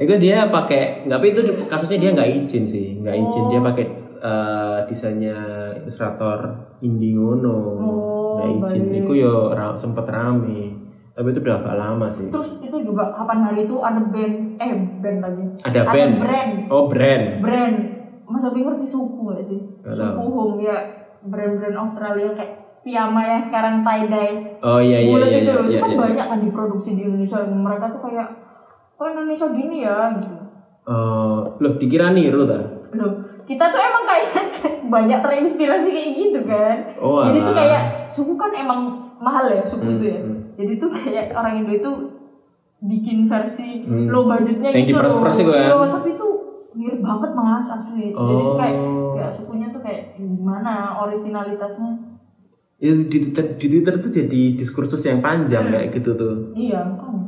[0.00, 2.86] Itu dia pakai nggak tapi itu kasusnya dia nggak izin sih.
[3.04, 3.44] Nggak izin.
[3.52, 3.84] Dia pakai
[4.16, 5.38] eh, desainnya
[5.84, 7.56] ilustrator indie ngono.
[7.76, 8.82] Oh, nggak izin.
[8.88, 9.00] baik.
[9.04, 10.80] itu yo ra, sempet rame.
[11.12, 12.32] Tapi itu udah agak lama sih.
[12.32, 14.72] Terus itu juga kapan hari itu ada band, eh
[15.04, 15.44] band lagi.
[15.68, 16.12] ada band?
[16.16, 17.24] brand, oh brand.
[17.44, 17.76] Brand.
[18.24, 19.60] Mas tapi ngerti suku gak sih?
[19.84, 20.76] Nggak suku home ya,
[21.26, 24.32] brand-brand Australia kayak Piyama yang sekarang tie dye.
[24.58, 25.98] oh iya iya iya itu iya, loh, itu iya, kan iya.
[25.98, 27.38] banyak kan diproduksi di Indonesia.
[27.42, 28.28] Mereka tuh kayak,
[28.94, 30.34] kok Indonesia gini ya gitu.
[30.82, 32.56] Eh, loh dikira niru ta
[32.90, 33.12] Loh,
[33.44, 34.26] kita tuh emang kayak
[34.94, 36.76] banyak terinspirasi kayak gitu kan.
[36.98, 37.60] Oh, Jadi tuh alah.
[37.60, 38.80] kayak suku kan emang
[39.16, 40.18] mahal ya suku Hmm, itu ya.
[40.18, 40.38] hmm.
[40.56, 41.90] Jadi tuh kayak orang Indo itu
[42.80, 44.08] bikin versi Hmm.
[44.08, 45.62] low budgetnya Yang gitu itu kan?
[45.62, 46.26] Iya, tapi itu
[46.72, 48.10] mirip banget mas asli.
[48.10, 49.12] Jadi tuh kayak Oh.
[49.14, 52.09] ya sukunya tuh kayak gimana originalitasnya.
[52.80, 55.72] Itu di Twitter di Twitter tuh jadi diskursus yang panjang Hmm.
[55.76, 56.34] kayak gitu tuh.
[56.56, 57.20] Iya, makanya.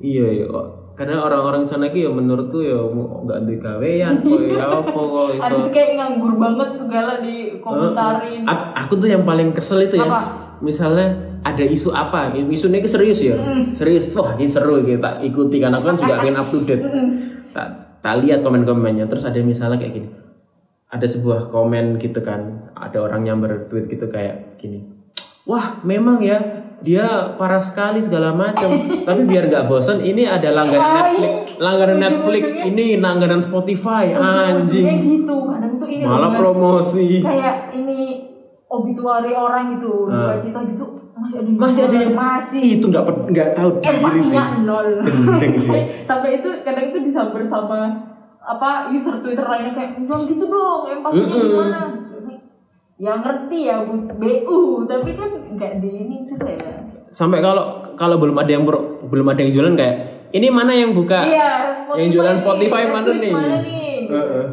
[0.00, 0.46] iya iya.
[0.94, 4.62] Karena orang-orang di sana ki ya menurutku ya mau nggak ada gawean kok ya?
[4.78, 5.42] Apa kok iso?
[5.42, 8.46] Ada tuh kayak nganggur banget segala di komentarin.
[8.46, 10.06] A- aku tuh yang paling kesel itu ya.
[10.06, 10.20] Apa?
[10.62, 11.10] misalnya
[11.42, 12.32] ada isu apa?
[12.32, 13.36] Isunya itu serius ya?
[13.68, 14.08] Serius.
[14.14, 15.60] Wah ini seru gitu tak ikuti.
[15.60, 16.80] Karena aku kan juga pengen up to date
[17.54, 17.68] tak
[18.00, 19.04] tak lihat komen-komennya.
[19.04, 20.08] Terus ada misalnya kayak gini.
[20.88, 22.70] Ada sebuah komen gitu kan.
[22.72, 24.93] Ada orang yang bertweet gitu kayak gini
[25.44, 26.38] wah memang ya
[26.80, 28.68] dia parah sekali segala macam.
[29.08, 31.32] Tapi biar nggak bosan ini ada langganan Netflix.
[31.56, 34.86] langganan Netflix ini langganan Spotify Ujung-ujungnya anjing.
[35.00, 35.36] gitu.
[35.46, 37.08] Kadang tuh ini malah promosi.
[37.20, 37.98] Kayak ini
[38.66, 40.28] obituari orang gitu Ah.
[40.28, 40.84] dua cita gitu
[41.14, 42.62] masih ada yang masih ada yang masih.
[42.74, 44.36] Itu nggak nggak tahu diri sih.
[44.60, 44.88] nol.
[46.08, 47.80] Sampai itu kadang itu disamber sama
[48.44, 51.48] apa user twitter lainnya kayak jangan gitu dong empatinya Mm-mm.
[51.48, 51.80] gimana
[52.96, 56.72] ya ngerti ya bu bu tapi kan nggak di ini juga ya
[57.10, 57.64] sampai kalau
[57.94, 59.96] kalau belum ada yang pro- belum ada yang jualan kayak
[60.30, 64.46] ini mana yang buka iya yang jualan nih, Spotify mana Netflix nih mana nih Heeh.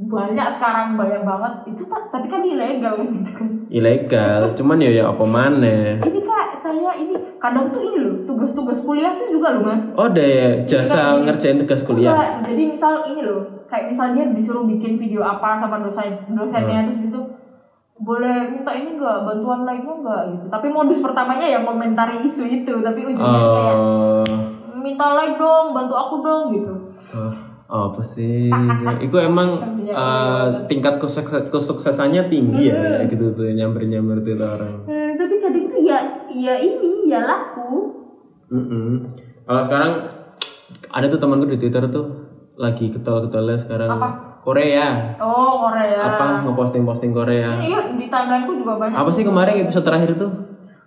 [0.00, 4.90] banyak sekarang banyak banget itu tak tapi kan ilegal kan gitu kan ilegal cuman ya
[4.92, 9.54] ya apa mana ini kak saya ini kadang tuh ini loh tugas-tugas kuliah tuh juga
[9.54, 11.22] loh mas Oh, ada ya jasa Iya.
[11.24, 12.10] ngerjain tugas kuliah.
[12.10, 16.78] Enggak, jadi misal ini loh kayak misal dia disuruh bikin video apa sama dosen dosennya
[16.78, 16.86] Hmm.
[16.86, 17.20] terus gitu
[17.98, 22.74] boleh minta ini enggak bantuan lainnya enggak gitu tapi modus pertamanya ya komentari isu itu
[22.78, 24.24] tapi ujungnya kayak Oh,
[24.78, 26.72] minta like dong bantu aku dong gitu
[27.68, 28.48] oh, apa sih?
[29.02, 34.86] Itu emang eh, tingkat kesukses- kesuksesannya tinggi ya, gitu tuh nyamber-nyamber tuh orang.
[34.86, 35.98] Eh, tapi kadang tuh ya
[36.30, 37.92] ya ini ya laku
[38.48, 39.12] Mm-mm.
[39.44, 39.92] Kalau sekarang
[40.88, 42.06] ada tuh temanku di Twitter tuh
[42.54, 44.08] lagi ketol-ketolnya sekarang Apa?
[44.42, 44.86] Korea.
[45.18, 46.00] oh Korea.
[46.14, 46.26] Apa?
[46.46, 47.58] Ngeposting-posting Korea.
[47.58, 48.96] iya di timeline ku juga banyak.
[48.96, 50.30] Apa sih kemarin episode terakhir tuh?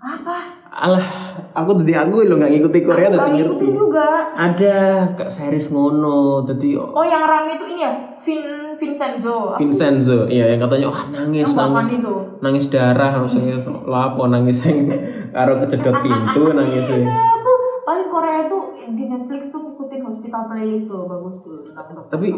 [0.01, 0.37] apa?
[0.71, 1.05] Alah,
[1.53, 3.67] aku tadi aku lo nggak ngikuti Korea tadi ngerti.
[3.69, 4.33] juga.
[4.33, 4.75] Ada
[5.13, 7.93] kayak series ngono, tadi oh yang rame itu ini ya?
[8.23, 8.41] Vin
[8.79, 9.53] Vincenzo.
[9.61, 12.01] Vincenzo, iya yang katanya wah nangis yang nangis.
[12.01, 12.13] itu.
[12.41, 14.89] Nangis darah harusnya lapo nangis yang
[15.35, 17.51] karo kejedot pintu nangis aku
[17.85, 18.63] paling Korea tuh
[18.97, 21.61] di Netflix tuh ngikutin Hospital Playlist tuh bagus tuh.
[21.67, 22.33] Dokter Tapi-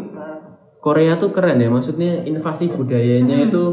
[0.84, 3.64] Korea tuh keren ya maksudnya invasi budayanya itu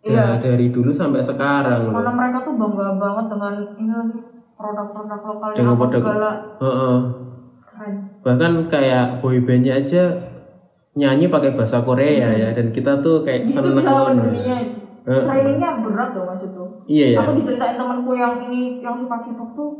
[0.00, 0.36] Iya.
[0.36, 1.92] da- dari dulu sampai sekarang loh.
[1.94, 4.18] mana mereka tuh bangga banget dengan ini lagi
[4.54, 6.96] produk-produk lokalnya Dengan apa produk- segala Heeh.
[7.64, 10.02] keren bahkan kayak boybandnya aja
[10.94, 14.22] nyanyi pakai bahasa Korea ya dan kita tuh kayak gitu seneng ngono.
[14.28, 15.24] dunia itu Heeh.
[15.24, 17.18] trainingnya berat loh mas itu Iya ya.
[17.20, 19.70] aku diceritain temanku yang ini yang suka K-pop tuh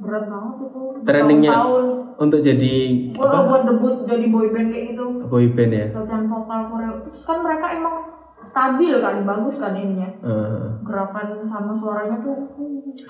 [0.00, 1.84] berat banget itu Trainingnya tahun
[2.16, 2.74] Untuk jadi
[3.14, 3.40] apa apa?
[3.46, 5.04] buat debut jadi boyband kayak gitu.
[5.24, 5.86] Boyband ya.
[5.90, 6.92] latihan vokal Korea.
[7.00, 7.96] Terus kan mereka emang
[8.40, 10.08] stabil kan bagus kan ininya.
[10.18, 10.64] Heeh.
[10.82, 12.36] gerakan sama suaranya tuh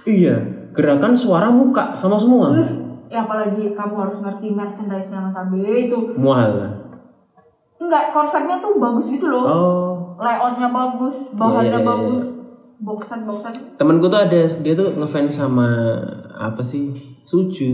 [0.03, 0.37] Iya,
[0.71, 2.55] gerakan suara muka sama semua.
[3.07, 5.99] ya apalagi kamu harus ngerti merchandise Mas Abe itu.
[6.15, 6.79] Mual.
[7.81, 9.43] enggak konsepnya tuh bagus gitu loh.
[9.43, 12.23] Oh, layoutnya bagus bahannya Iya, iya, iya, bagus
[12.81, 15.69] boxan boxan temanku tuh ada dia tuh ngefans sama
[16.33, 16.91] apa sih?
[17.23, 17.71] Suju.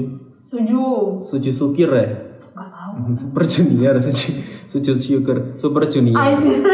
[0.47, 0.83] suju
[1.19, 2.07] Suju Sukir ya.
[2.53, 4.29] nggak tahu Super Junior, Suju,
[4.67, 6.17] Suju Sugar, Super Junior.
[6.17, 6.59] Anjir.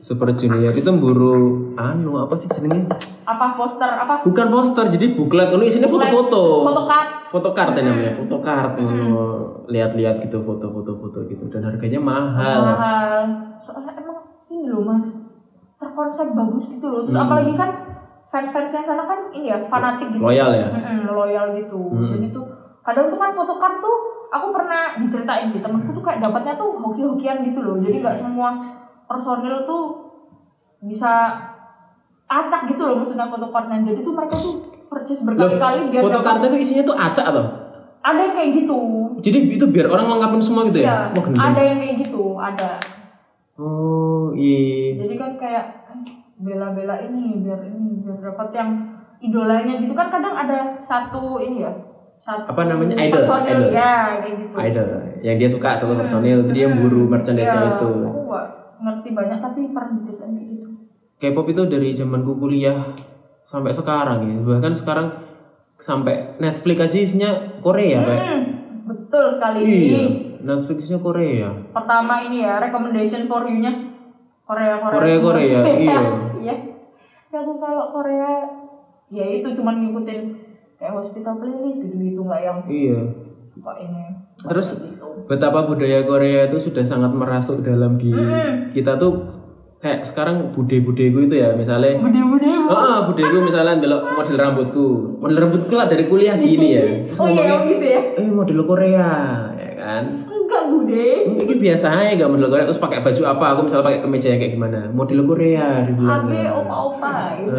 [0.00, 1.34] Super Junior itu mburu
[1.74, 2.88] anu apa sih jenenge?
[3.20, 6.66] apa poster apa Bukan poster, jadi buklet ini isinya foto-foto.
[6.66, 9.22] fotokart Fotokart ya namanya, fotokart ngono.
[9.66, 12.60] Lihat-lihat gitu foto-foto foto gitu dan harganya mahal.
[12.66, 13.22] mahal
[13.56, 14.18] soalnya emang
[14.48, 15.06] ini loh mas
[15.80, 17.24] terkonsep bagus gitu loh terus Hmm.
[17.26, 17.70] apalagi kan
[18.28, 20.68] fans-fansnya sana kan ini ya fanatik gitu Loyal ya?
[20.68, 22.14] Mm-mm, loyal gitu Hmm.
[22.14, 22.46] jadi tuh
[22.80, 23.96] kadang tuh kan photocard tuh
[24.28, 28.54] aku pernah diceritain sih temenku tuh kayak dapatnya tuh hoki-hokian gitu loh jadi nggak semua
[29.04, 29.84] personil tuh
[30.80, 31.34] bisa
[32.26, 34.54] acak gitu loh maksudnya photocardnya jadi tuh mereka tuh
[34.86, 37.44] purchase berkali-kali biar dapat- tuh isinya tuh acak atau?
[38.00, 38.78] ada yang kayak gitu
[39.20, 41.12] Jadi itu biar orang lengkapin semua gitu ya?
[41.12, 41.36] Wah, gendeng.
[41.36, 42.80] ada yang kayak gitu ada
[43.60, 44.96] Oh, iya.
[44.96, 45.66] jadi kan kayak
[46.34, 48.70] bela-bela ini biar ini biar dapat yang
[49.18, 51.72] idolanya gitu kan kadang ada satu ini ya
[52.16, 52.96] satu Apa namanya?
[52.96, 53.70] Idol, personil idol.
[53.70, 54.88] ya kayak gitu Idol
[55.20, 57.88] yang dia suka satu personil, itu dia buru merchandise-nya Ya, itu.
[58.02, 58.46] aku gak
[58.78, 60.66] ngerti banyak tapi pernah diceritain kayak gitu
[61.18, 62.96] K-pop itu dari zamanku kuliah
[63.44, 64.36] sampai sekarang ya.
[64.40, 65.06] Bahkan sekarang
[65.76, 68.20] sampai Netflix aja isinya Korea kayak.
[68.22, 68.40] hmm,
[68.86, 70.02] betul sekali Iya,
[70.42, 71.48] Netflixnya Korea.
[71.70, 73.72] pertama ini ya recommendation for you nya
[74.42, 75.18] Korea Korea Korea.
[75.20, 76.00] Korea, iya.
[76.36, 76.54] iya
[77.28, 78.42] ya aku kalau Korea
[79.08, 80.18] ya itu cuman ngikutin
[80.76, 82.98] kayak hospital playlist gitu gitu nggak yang Iya.
[83.52, 84.02] kok ini
[84.40, 88.72] Terus gitu betapa budaya Korea itu sudah sangat merasuk dalam di Hmm.
[88.72, 89.28] kita tuh
[89.78, 94.86] kayak sekarang bude-budeku itu ya misalnya bude-bude Ah, budeku misalnya ndelok model rambutku.
[95.18, 96.84] Model rambutku lah dari kuliah gini ya.
[97.04, 99.08] Terus oh iya ngomongnya, oh gitu ya eh model Korea,
[100.90, 103.44] bude Ini biasa aja gak model Korea terus pakai baju apa?
[103.54, 104.80] Aku misalnya pakai kemeja yang kayak gimana?
[104.90, 106.26] Model Korea dibilang.
[106.26, 107.50] abe opa opa gitu.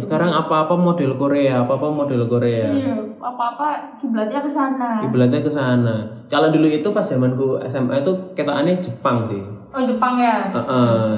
[0.00, 2.68] Sekarang apa-apa model Korea, apa-apa model Korea.
[2.72, 3.68] iya apa apa
[3.98, 5.96] kiblatnya ke sana Ibaratnya ke sana.
[6.30, 9.42] Kalau dulu itu pas zamanku SMA itu ketaannya Jepang sih.
[9.68, 11.08] oh Jepang ya Heeh.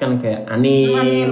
[0.00, 0.96] Kan kayak anime.
[0.96, 1.30] Anim.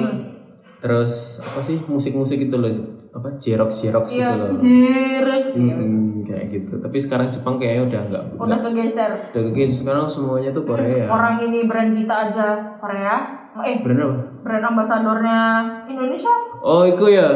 [0.78, 2.70] Terus apa sih musik-musik itu loh
[3.18, 4.48] apa Jerox Jerox iya gitu loh.
[4.54, 6.78] sih Hmm, kayak gitu.
[6.78, 9.72] Tapi sekarang Jepang kayaknya udah enggak udah kegeser udah gitu.
[9.74, 11.04] Sekarang semuanya tuh Korea.
[11.10, 12.46] orang ini brand kita aja
[12.78, 13.16] Korea
[13.58, 14.16] eh Brand apa?
[14.38, 15.38] brand ambasadornya
[15.84, 17.26] Indonesia Oh, itu ya.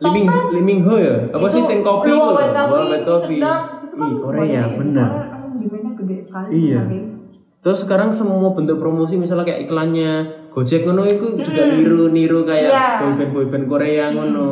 [0.00, 1.26] Liming Liming Ho ya.
[1.28, 2.18] Apa sih Itu sing kopi itu?
[2.18, 3.66] Coffee, Luwak.
[3.82, 5.10] Itu kan Ih, Korea, bener.
[5.56, 6.82] Demandnya gede sekali Iya.
[7.58, 10.12] Terus sekarang semua bentuk promosi misalnya kayak iklannya
[10.48, 12.86] Gojek ngono itu juga niru-niru kayak Iya.
[13.02, 14.48] boyband boyband Korea ngono.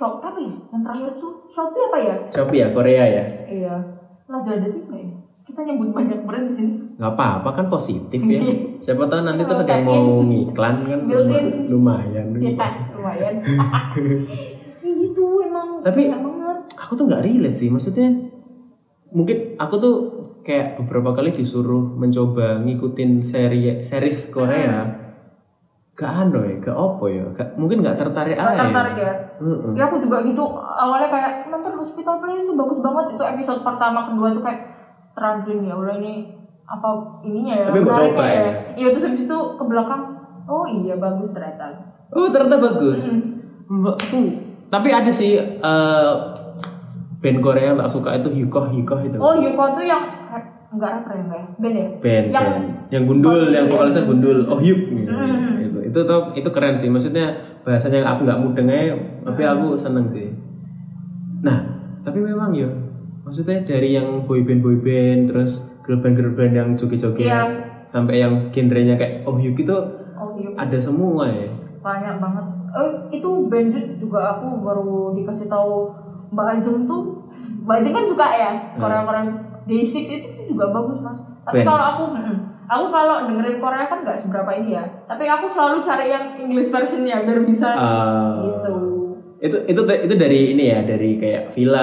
[0.00, 0.54] Shop apa ya?
[0.66, 2.14] Yang terakhir tuh Shopee apa ya?
[2.26, 3.24] Shopee ya Korea ya.
[3.44, 3.74] iya.
[4.24, 5.12] Lazada tuh enggak ya?
[5.42, 6.72] Kita nyebut banyak brand di sini.
[6.96, 8.40] nggak apa-apa kan positif ya.
[8.78, 11.46] Siapa tahu nanti terus ada yang mau ngiklan kan Built-in.
[11.68, 12.52] lumayan Ya,
[12.92, 13.34] lumayan.
[14.80, 16.12] ya gitu emang Tapi-
[16.70, 18.08] aku tuh nggak relate sih maksudnya
[19.10, 19.94] mungkin aku tuh
[20.40, 24.99] kayak beberapa kali disuruh mencoba ngikutin seri series Korea
[26.00, 29.12] gak ano ya gak opo ya gak, mungkin gak tertarik Gak aja tertarik ya.
[29.36, 29.72] Heeh.
[29.76, 34.06] Ya aku juga gitu awalnya kayak nonton Hospital Playlist itu bagus banget itu episode pertama
[34.06, 34.60] kedua tuh kayak
[35.02, 36.32] struggling ya udah ini
[36.62, 36.88] apa
[37.22, 38.48] ininya ya Tapi menariknya coba ya.
[38.74, 40.02] Iya terus habis itu ke belakang
[40.46, 41.66] oh iya bagus ternyata.
[42.10, 43.38] oh ternyata bagus Hmm.
[43.78, 44.18] Mbak, aku
[44.68, 46.12] tapi ada sih eh,
[47.18, 50.02] band Korea yang tak suka itu Hyukoh Hyukoh itu Oh Yuko tuh yang
[50.70, 51.46] enggak rapper ya enggak ya?
[51.56, 51.86] Band ya?
[51.96, 52.66] band yang- band.
[52.88, 55.06] yang gundul yang vokalisnya gundul oh Hyuk gitu.
[55.06, 55.69] Hmm.
[55.90, 59.52] Itu itu tuh itu keren sih maksudnya bahasanya aku nggak mudeng aja tapi Hmm.
[59.52, 60.30] aku seneng sih
[61.40, 61.58] nah
[62.00, 62.70] tapi memang ya
[63.20, 67.42] maksudnya dari yang boyband boyband terus girl band girl band yang joget-joget Iya.
[67.86, 69.76] sampai yang genrenya kayak oh Hyuk itu
[70.14, 71.48] Oh Yuko ada semua ya
[71.80, 72.44] banyak banget.
[72.70, 75.88] Eh itu band juga aku baru dikasih tahu
[76.30, 77.24] Mbak Ajeng tuh
[77.64, 79.24] Mbak Ajeng kan suka ya Korea-Korea
[79.64, 81.16] Day6 itu tuh juga bagus mas.
[81.42, 82.04] Tapi kalau aku.
[82.70, 84.84] Aku kalau dengerin Korea kan nggak seberapa ini ya.
[85.04, 88.74] Tapi aku selalu cari yang English versionnya biar bisa Ah, gitu.
[89.40, 91.74] itu itu itu dari ini ya dari kayak film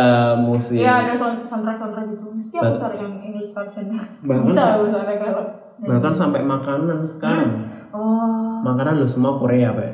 [0.46, 2.26] musik Iya ada sound- soundtrack soundtrack gitu.
[2.32, 4.00] Mesti aku cari yang English versionnya.
[4.22, 5.44] Bahkan bisa sa- aku soalnya kalau.
[5.80, 7.52] bahkan sampai makanan sekarang
[7.88, 9.92] Oh makanan lo semua Korea pak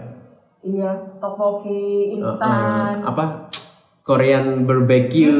[0.62, 0.88] iya
[1.18, 1.84] tteokbokki
[2.16, 3.00] instan.
[3.00, 3.26] Uh, apa
[4.02, 5.36] Korean barbecue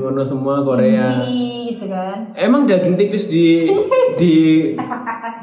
[0.00, 2.34] ngono semua Korea kimchi gitu kan.
[2.34, 3.64] emang daging tipis di
[4.20, 4.32] di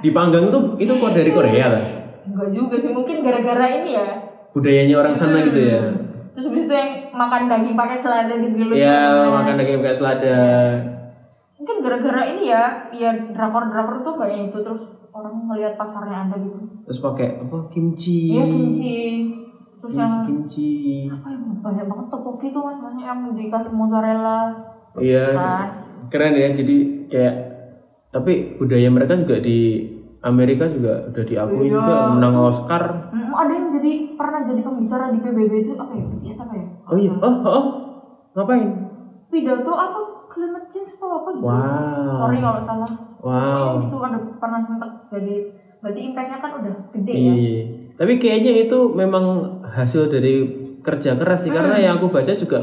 [0.02, 1.86] dipanggang tuh itu kok dari Korea lah
[2.22, 4.08] Enggak juga sih, mungkin gara-gara ini ya.
[4.52, 5.82] budayanya orang sana gitu ya
[6.32, 8.72] Terus habis itu yang makan daging pakai selada di gelut.
[8.74, 10.40] ya makan daging pakai selada
[11.56, 16.58] Mungkin gara-gara ini ya, ya drakor-drakor tuh kayak itu terus orang ngelihat pasarnya ada gitu.
[16.84, 18.98] terus pakai apa kimchi Iya kimchi.
[19.78, 20.72] Terus yang kimchi,
[21.06, 24.42] apa ya banyak banget tteokbokki tuh mas banyak yang dikasih mozzarella
[24.96, 25.68] iya kan.
[26.12, 26.76] Keren ya jadi
[27.08, 27.36] kayak
[28.10, 29.88] tapi budaya mereka juga di
[30.22, 31.74] Amerika juga udah diakui Iya.
[31.74, 36.04] juga menang Oscar Hmm, ada yang jadi pernah jadi pembicara di PBB itu apa ya?
[36.06, 36.66] BTS apa ya?
[36.86, 37.66] oh iya oh oh, oh.
[38.34, 38.68] ngapain
[39.28, 41.44] Pidato apa climate change apa apa gitu.
[41.44, 42.92] wow Sorry kalau salah.
[43.18, 45.36] wow Pokoknya itu ada pernah sempat jadi
[45.80, 47.34] berarti impactnya kan udah gede Iya, ya.
[47.34, 47.62] iya.
[47.94, 49.26] Tapi kayaknya itu memang
[49.64, 50.34] hasil dari
[50.80, 51.84] kerja keras sih karena Hmm.
[51.84, 52.60] yang aku baca juga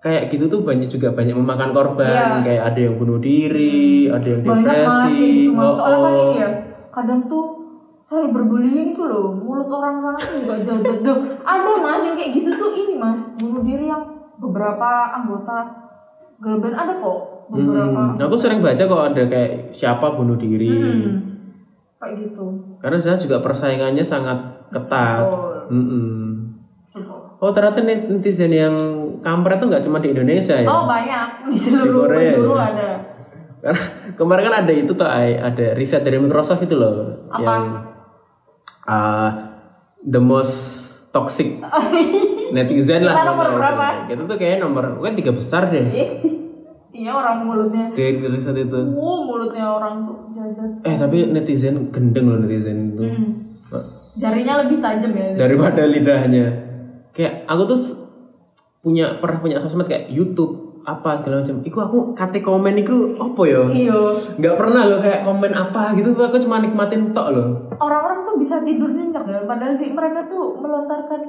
[0.00, 2.40] kayak gitu tuh banyak juga banyak memakan korban.
[2.40, 2.44] Hmm.
[2.44, 5.16] kayak ada yang bunuh diri, ada yang banyak mas depresi.
[5.20, 6.50] kayak gitu mas oh, soalnya kan ini ya
[6.90, 7.44] kadang tuh
[8.02, 12.32] saya berbullying tuh loh mulut orang sana tuh juga jahat tuh ada mas yang kayak
[12.32, 14.02] gitu tuh ini mas bunuh diri yang
[14.40, 15.56] beberapa anggota
[16.40, 17.20] girl band ada kok
[17.52, 20.70] beberapa Hmm, aku sering baca kok ada kayak siapa bunuh diri.
[20.70, 21.06] Hmm,
[22.00, 22.46] kayak gitu
[22.80, 24.38] Karena saya juga persaingannya sangat
[24.72, 25.20] ketat.
[25.20, 25.56] Betul.
[25.70, 26.08] Mm-mm.
[26.94, 27.14] Coba.
[27.42, 28.74] Oh ternyata netizen yang
[29.20, 30.68] kampret tuh nggak cuma di Indonesia ya.
[30.68, 32.66] oh banyak di seluruh Korea penjuru ya?
[32.66, 32.88] ada
[33.60, 33.82] Karena
[34.16, 37.40] kemarin kan ada itu tuh Ai, ada riset dari Microsoft itu loh Apa?
[37.44, 37.64] yang
[38.88, 39.30] uh,
[40.00, 40.56] the most
[41.12, 41.60] toxic
[42.56, 43.20] netizen lah.
[43.20, 43.86] Kita nomor berapa?
[44.08, 45.86] Itu tuh kayaknya nomor kan tiga besar deh
[46.90, 48.78] iya orang mulutnya dari riset itu.
[48.92, 53.04] wow mulutnya orang tuh jahat Eh tapi netizen gendeng loh netizen itu.
[53.06, 53.30] Hmm.
[54.18, 56.46] jarinya lebih tajam ya Daripada lidahnya.
[57.14, 57.78] Kayak aku tuh
[58.80, 61.60] punya pernah punya sosmed kayak YouTube apa segala macam.
[61.60, 63.62] Iku aku kate komen iku apa ya?
[63.68, 64.00] iya
[64.34, 66.10] Nggak pernah loh kayak komen apa gitu.
[66.14, 67.48] Aku cuma nikmatin tok loh.
[67.76, 71.20] orang-orang tuh bisa tidur nyenyak ya padahal di, mereka tuh melontarkan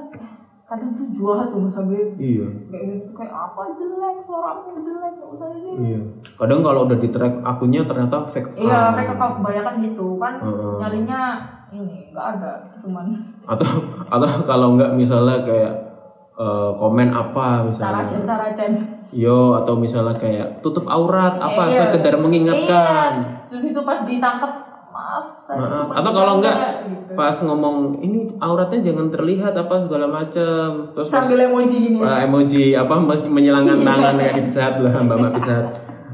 [0.64, 2.48] kadang tuh jual tuh sampai Iya.
[2.66, 6.00] kayak gitu kayak apa jelek suaramu jelek nggak usah ini Iya.
[6.32, 8.92] Kadang kalau udah di track akunnya ternyata fake iya account.
[8.94, 10.74] mereka kebanyakan gitu kan Heeh.
[10.78, 11.20] nyarinya
[11.70, 13.04] ini nggak ada cuman
[13.44, 13.68] Atau
[14.06, 15.72] atau kalau nggak misalnya kayak
[16.34, 18.02] eh, komen apa misalnya.
[18.02, 18.72] saracen saracen
[19.12, 21.84] Yo atau misalnya kayak tutup aurat apa Iya.
[21.84, 23.10] sekedar mengingatkan.
[23.20, 24.52] iya terus itu pas ditangkap
[24.88, 25.88] maaf saya Maaf.
[25.92, 26.56] Atau kalau bercanda," enggak
[26.88, 27.12] gitu.
[27.12, 30.68] pas ngomong ini auratnya jangan terlihat apa segala macam.
[30.90, 34.92] Terus pas sambil emoji gini uh, emoji apa masih menyilangkan tangan kayak di Pizza lah
[34.98, 35.56] mbak mbak Pizza.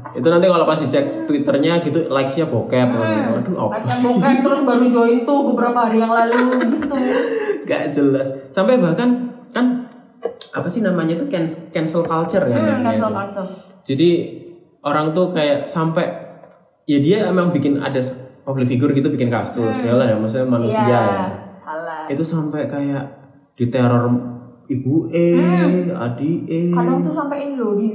[0.09, 2.89] Itu nanti kalau pas dicek twitternya gitu likesnya bokep.
[2.91, 4.11] Aduh apa sih?
[4.11, 6.35] bokep terus baru join tuh beberapa hari yang lalu
[6.67, 6.95] gitu
[7.69, 8.27] Gak jelas.
[8.49, 9.78] Sampai bahkan kan
[10.49, 12.57] apa sih namanya itu cancel, cancel culture kan?
[12.57, 13.47] hmm, cancel culture
[13.85, 14.09] Jadi
[14.85, 16.05] orang tuh kayak sampai
[16.89, 18.01] ya dia emang bikin ada
[18.41, 21.25] public figure gitu bikin kasus ya lah ya maksudnya manusia iya ya.
[21.61, 23.03] salah Itu sampai kayak
[23.53, 24.09] diteror
[24.65, 25.25] ibu E,
[25.93, 26.73] adik E.
[26.73, 27.93] kadang tuh sampai ini loh di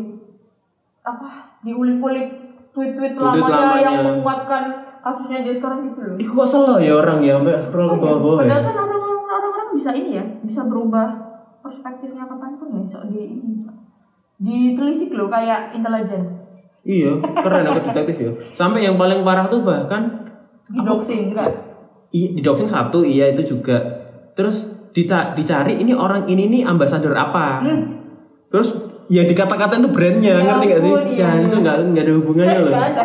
[1.02, 2.28] apa diulik-ulik
[2.74, 3.82] tweet-tweet lamanya, lamanya.
[3.82, 4.62] yang menguatkan
[5.04, 6.16] kasusnya dia sekarang gitu loh.
[6.16, 8.50] Ih kok selo ya orang ya sampai scroll ke bawah-bawah ya.
[8.50, 11.06] Padahal kan orang-orang orang-orang bisa ini ya, bisa berubah
[11.74, 13.66] perspektifnya kapan pun ya, so di ini.
[14.36, 16.22] Ditelisik loh kayak intelijen.
[16.80, 18.30] Iya, keren aku detektif ya.
[18.52, 20.30] Sampai yang paling parah tuh bahkan
[20.64, 21.50] Di doxing enggak?
[22.10, 23.80] i- di doxing satu iya itu juga.
[24.34, 27.64] Terus dica- dicari ini orang ini nih ambasador apa.
[28.46, 30.40] Terus yang dikata-katain tuh brandnya, Hmm.
[30.40, 30.92] Ya ngerti gak sih?
[30.92, 31.14] iya.
[31.16, 32.72] Jangan nggak nggak ada hubungannya loh.
[32.72, 33.04] Ada.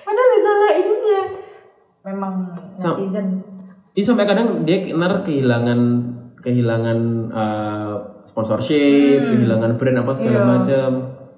[0.00, 1.20] Padahal salah ininya.
[2.02, 2.32] Memang
[2.74, 3.26] Sam- netizen.
[3.90, 5.80] Iya sampai kadang dia ntar kehilangan
[6.40, 7.92] kehilangan uh,
[8.26, 10.40] sponsorship, kehilangan brand apa segala Hmm.
[10.40, 10.50] Iya.
[10.50, 10.90] macam.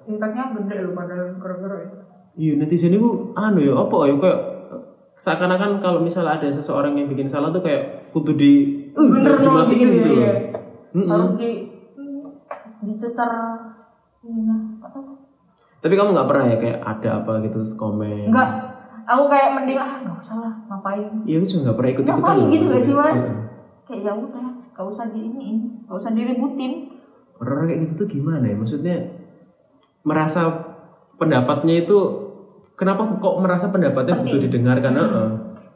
[0.03, 1.95] Impactnya gede loh padahal gara-gara itu.
[2.33, 4.39] Iya netizen itu anu ya apa ya kayak
[5.13, 8.51] seakan-akan kalau misalnya ada seseorang yang bikin salah tuh kayak kudu di
[8.91, 10.19] uh, Bener loh dimatiin gitu loh.
[10.19, 10.33] ya.
[10.91, 11.07] Mm-mm.
[11.07, 11.49] Harus di
[11.93, 12.25] hmm,
[12.83, 13.31] dicetar
[14.21, 14.57] ininya.
[14.77, 15.03] Nggak tahu.
[15.79, 18.27] Tapi kamu nggak pernah ya kayak ada apa gitu komen?
[18.27, 18.49] Enggak.
[19.03, 21.11] Aku kayak mending ah nggak usah lah ngapain.
[21.23, 22.17] Iya aku juga nggak pernah ikut ikutan.
[22.17, 23.23] Ngapain gitu gak sih mas?
[23.83, 25.49] Kayak ya udah, gak usah di ini,
[25.85, 26.89] gak usah diributin.
[27.37, 28.55] Orang kayak gitu tuh gimana ya?
[28.55, 28.97] Maksudnya
[30.01, 30.41] merasa
[31.15, 31.97] pendapatnya itu
[32.73, 34.43] kenapa kok merasa pendapatnya butuh Penting.
[34.49, 34.93] didengarkan?
[34.93, 35.29] Heeh.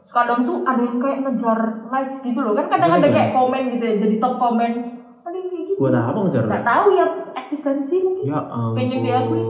[0.04, 3.14] Kadang tuh ada yang kayak ngejar likes gitu loh, kan kadang ada Iya.
[3.14, 4.72] kayak komen gitu ya, jadi top komen.
[5.20, 5.78] Ada yang kayak gitu.
[5.78, 6.42] Buat apa ngejar?
[6.48, 8.24] Gak tahu ya eksistensi mungkin.
[8.24, 8.74] Ya ampun.
[8.74, 9.42] Pengen diakui.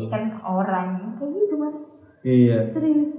[0.00, 0.88] Ikan orang
[1.18, 1.74] kayak gitu mas,
[2.22, 2.58] Iya.
[2.70, 3.10] serius.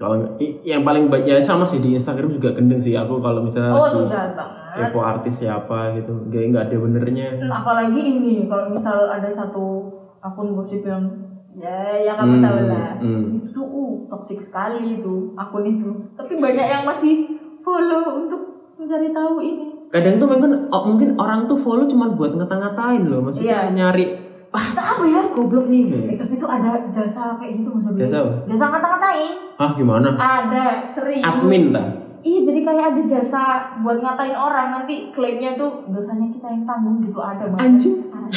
[0.00, 0.16] Kalau
[0.64, 3.84] yang paling banyak ya sama sih di Instagram juga gendeng sih aku kalau misalnya Oh
[3.84, 4.88] tuh jahat banget.
[4.88, 7.26] kepo artis siapa gitu, nggak nggak ada benernya.
[7.44, 11.04] Nah, apalagi ini kalau misal ada satu akun gosip yang
[11.52, 13.24] ya ya kamu Hmm, tahu lah hmm.
[13.36, 17.26] itu tuh uh, toxic sekali itu akun itu tapi banyak yang masih
[17.60, 18.40] follow untuk
[18.76, 23.20] mencari tahu ini Kadang tuh mungkin oh, mungkin orang tuh follow cuma buat ngata-ngatain loh,
[23.20, 23.74] maksudnya Iya.
[23.74, 24.04] nyari
[24.50, 25.86] ah itu apa ya goblok nih.
[26.08, 27.98] eh, tapi itu ada jasa kayak gitu Abi.
[28.00, 28.32] Jasa apa?
[28.44, 30.08] jasa ngata-ngatain Ah gimana?
[30.14, 31.86] ada serius Admin tak?
[32.20, 33.42] iya jadi kayak ada jasa
[33.78, 38.10] buat ngatain orang nanti klaimnya tuh dosanya kita yang tanggung gitu ada mas Anjing.
[38.10, 38.28] ada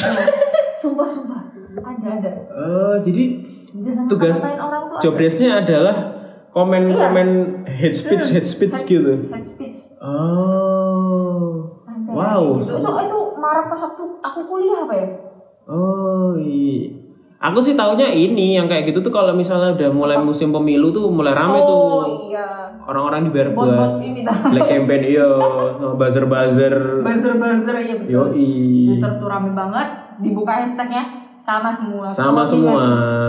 [0.80, 1.40] sumpah sumpah
[1.76, 3.24] ada ada Oh jadi
[3.74, 5.96] jasa Tugas- ngatain orang tuh job desk-nya adalah
[6.48, 7.28] komen-komen
[7.66, 9.12] hate speech Hmm, hate speech Head- gitu.
[9.28, 11.74] head speech Oh.
[11.84, 12.42] Ada, Wow.
[12.60, 12.72] gitu.
[12.72, 15.08] itu itu marak pas waktu aku kuliah apa ya
[15.64, 16.92] Oh iya.
[17.40, 21.12] Aku sih taunya ini yang kayak gitu tuh kalau misalnya udah mulai musim pemilu tuh
[21.12, 21.84] mulai rame oh tuh
[22.32, 25.28] iya orang-orang dibayar buat bot ini dah black campaign iya
[25.76, 26.74] sama buzzer buzzer.
[27.04, 28.48] buzzer buzzer ya betul Yoi.
[28.96, 29.88] Twitter tuh rame banget
[30.24, 31.04] dibuka hashtagnya
[31.36, 32.48] sama semua Sama Cloningan.
[32.48, 32.84] semua.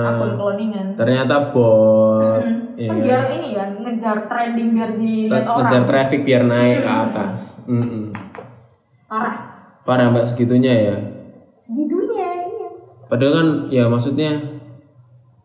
[0.07, 2.39] akun cloningan Ternyata bot.
[2.39, 2.55] Hmm.
[2.75, 6.91] Iya kan biar ini ya ngejar trending biar dilihat orang Ngejar traffic biar naik ke
[6.91, 7.39] atas.
[7.67, 8.15] Mm-mm.
[9.07, 9.35] parah
[9.83, 10.95] Parah mbak segitunya ya.
[11.65, 12.69] Segitunya iya
[13.05, 14.31] Padahal kan ya maksudnya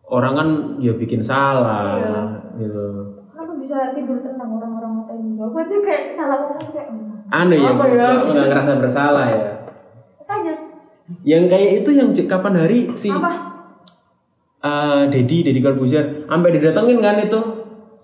[0.05, 2.21] orang kan ya bikin salah Iya.
[2.59, 2.85] gitu.
[3.31, 7.55] kenapa bisa tidur tenang orang-orang ngatain gue gue tuh kayak salah ngomong kayak hmm, Anu
[7.55, 8.07] ya, ya?
[8.27, 9.45] nggak ngerasa bersalah ya.
[10.19, 10.53] makanya
[11.23, 13.31] Yang kayak itu yang kapan hari si apa
[14.61, 17.39] eh Dedi Dedi Corbuzier sampai didatengin kan itu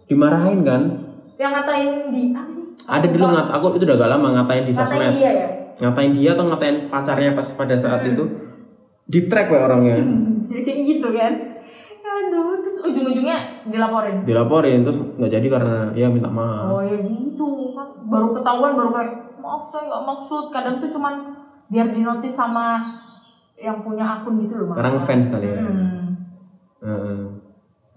[0.08, 0.82] dimarahin kan.
[1.38, 4.72] yang ngatain di apa sih Ada dulu ngat aku itu udah gak lama ngatain di
[4.74, 5.12] ngatain sosmed.
[5.14, 5.48] dia ya
[5.78, 8.24] Ngatain dia atau ngatain pacarnya pas pada saat itu
[9.08, 9.98] di track we orangnya.
[10.48, 11.34] Jadi kayak gitu kan
[12.18, 16.74] aduh terus ujung-ujungnya dilaporin Dilaporin terus nggak jadi karena ya minta maaf.
[16.74, 21.14] oh ya gitu kan baru ketahuan baru kayak maaf saya nggak maksud kadang tuh cuman
[21.68, 22.82] biar dinotis sama
[23.58, 24.76] yang punya akun gitu loh Mas.
[24.80, 25.62] Sekarang fans kali ya.
[25.62, 26.06] hmm.
[26.78, 27.20] Heeh.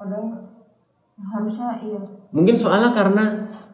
[0.00, 0.26] padahal
[1.20, 2.00] harusnya iya
[2.30, 3.24] Mungkin soalnya karena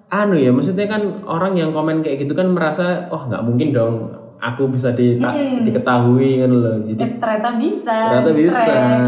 [0.06, 3.94] anu ya, maksudnya kan orang yang komen kayak gitu kan merasa, oh nggak mungkin dong
[4.36, 5.64] aku bisa di, Hmm.
[5.64, 6.76] diketahui kan loh.
[6.84, 8.60] Jadi eh, ternyata bisa ternyata bisa.
[8.60, 9.00] track.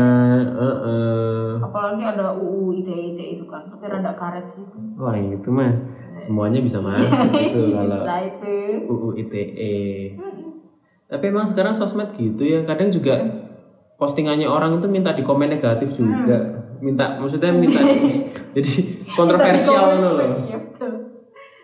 [0.49, 1.47] Heeh.
[1.61, 4.65] apalagi ada UU ITE ITE itu kan tapi rada karet sih
[4.97, 5.69] Wah itu mah
[6.19, 8.55] semuanya bisa masuk gitu kalau bisa itu
[8.89, 9.77] UU ITE.
[11.09, 13.17] Tapi emang sekarang sosmed gitu ya, kadang juga
[13.97, 16.58] postingannya orang itu minta di komen negatif juga.
[16.79, 17.81] Minta maksudnya minta
[18.55, 18.73] jadi
[19.09, 20.29] kontroversial gitu loh.
[20.41, 20.59] Iya.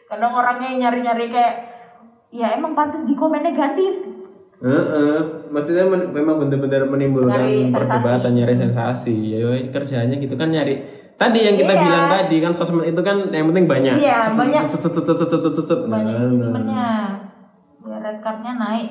[0.04, 1.54] Kadang orangnya nyari-nyari kayak
[2.28, 4.02] ya emang pantas di komen negatif.
[4.58, 5.18] Heeh,
[5.50, 7.74] maksudnya men- memang benar-benar menimbulkan Nyari sensasi.
[7.76, 9.16] perdebatan, nyari sensasi.
[9.34, 10.74] Ya yoi, kerjanya gitu kan nyari.
[11.14, 11.80] Tadi yang kita Iya.
[11.80, 13.94] bilang tadi kan sosmed itu kan yang penting banyak.
[13.98, 14.62] Iya, banyak.
[15.84, 16.26] Banyak nah.
[16.26, 16.88] engagement-nya.
[17.84, 18.88] Ya red card-nya naik.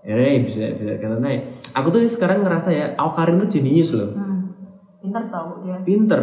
[0.00, 1.40] Ya, ya, bisa bisa karena naik.
[1.74, 4.14] Aku tuh sekarang ngerasa ya, Awkarin tuh jenius loh.
[4.14, 4.27] Hmm.
[4.98, 5.76] Pinter tahu dia.
[5.86, 6.22] Pinter.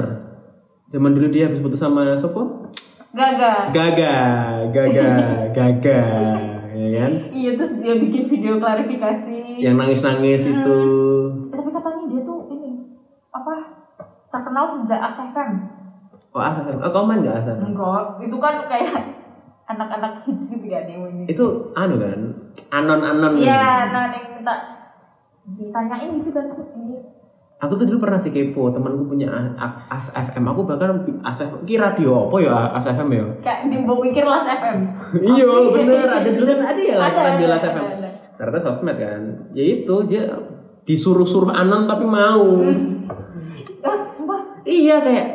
[0.91, 2.69] Zaman dulu dia habis putus sama Sopo?
[3.15, 3.71] Gagal.
[3.71, 4.15] Gaga,
[4.75, 5.09] Gaga,
[5.55, 6.01] Gaga,
[6.75, 7.11] ya kan?
[7.31, 9.63] Iya terus dia bikin video klarifikasi.
[9.63, 10.79] Yang nangis-nangis itu.
[11.47, 12.99] Eh, tapi katanya dia tuh ini
[13.31, 13.53] apa
[14.27, 15.51] terkenal sejak ASFM.
[16.35, 16.83] Oh, ASFM.
[16.83, 17.59] Oh, kamu main nggak ASFM?
[17.71, 18.93] Enggak, itu kan kayak
[19.65, 21.23] anak-anak hits gitu kan ini.
[21.31, 22.19] Itu anu kan,
[22.69, 23.39] anon-anon.
[23.39, 24.55] Iya, nah ada yang minta
[25.55, 27.14] ditanyain gitu kan ini.
[27.65, 30.45] Aku tuh dulu pernah sih kepo, temanku punya A- A- ASFM.
[30.53, 33.25] Aku bahkan ASFM, ki radio apa ya ASFM ya?
[33.41, 34.77] Kayak di pikir Las FM.
[35.33, 36.05] iya, bener.
[36.13, 38.09] Ada dulu kan ada ya Ada, radio ada, ada.
[38.37, 39.21] Ternyata sosmed kan.
[39.57, 40.29] Ya itu dia
[40.85, 42.45] disuruh-suruh anon tapi mau.
[43.81, 44.61] Ah, sumpah.
[44.65, 45.27] iya kayak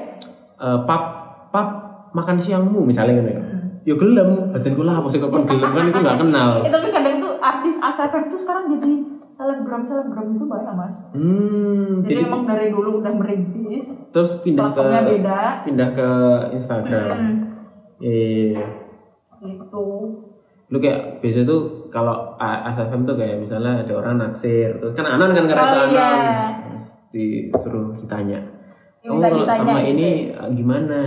[0.58, 1.02] eh, pap
[1.50, 1.68] pap
[2.14, 3.42] makan siangmu misalnya gitu ya.
[3.80, 6.50] Ya gelem, badanku lah apa sih kok gelem kan itu nggak kenal.
[6.62, 10.94] Eh, tapi kadang tuh artis ASFM tuh sekarang jadi selebgram selebgram itu banyak mas.
[11.10, 15.64] Hmm, Jadi, jadi emang dari dulu udah merintis, terus pindah ke beda.
[15.64, 16.08] pindah ke
[16.52, 17.08] Instagram.
[17.10, 17.34] Hmm,
[17.98, 18.64] Iya.
[19.40, 19.84] gitu.
[20.68, 25.32] Lu kayak biasa tuh kalau ASFM tuh kayak misalnya ada orang naksir, terus kan anon
[25.32, 26.08] kan karena Oh, iya.
[26.62, 28.38] Terus disuruh ditanya.
[29.00, 29.90] Kamu Minta kalau ditanya sama gitu.
[29.90, 30.98] ini eh, gimana?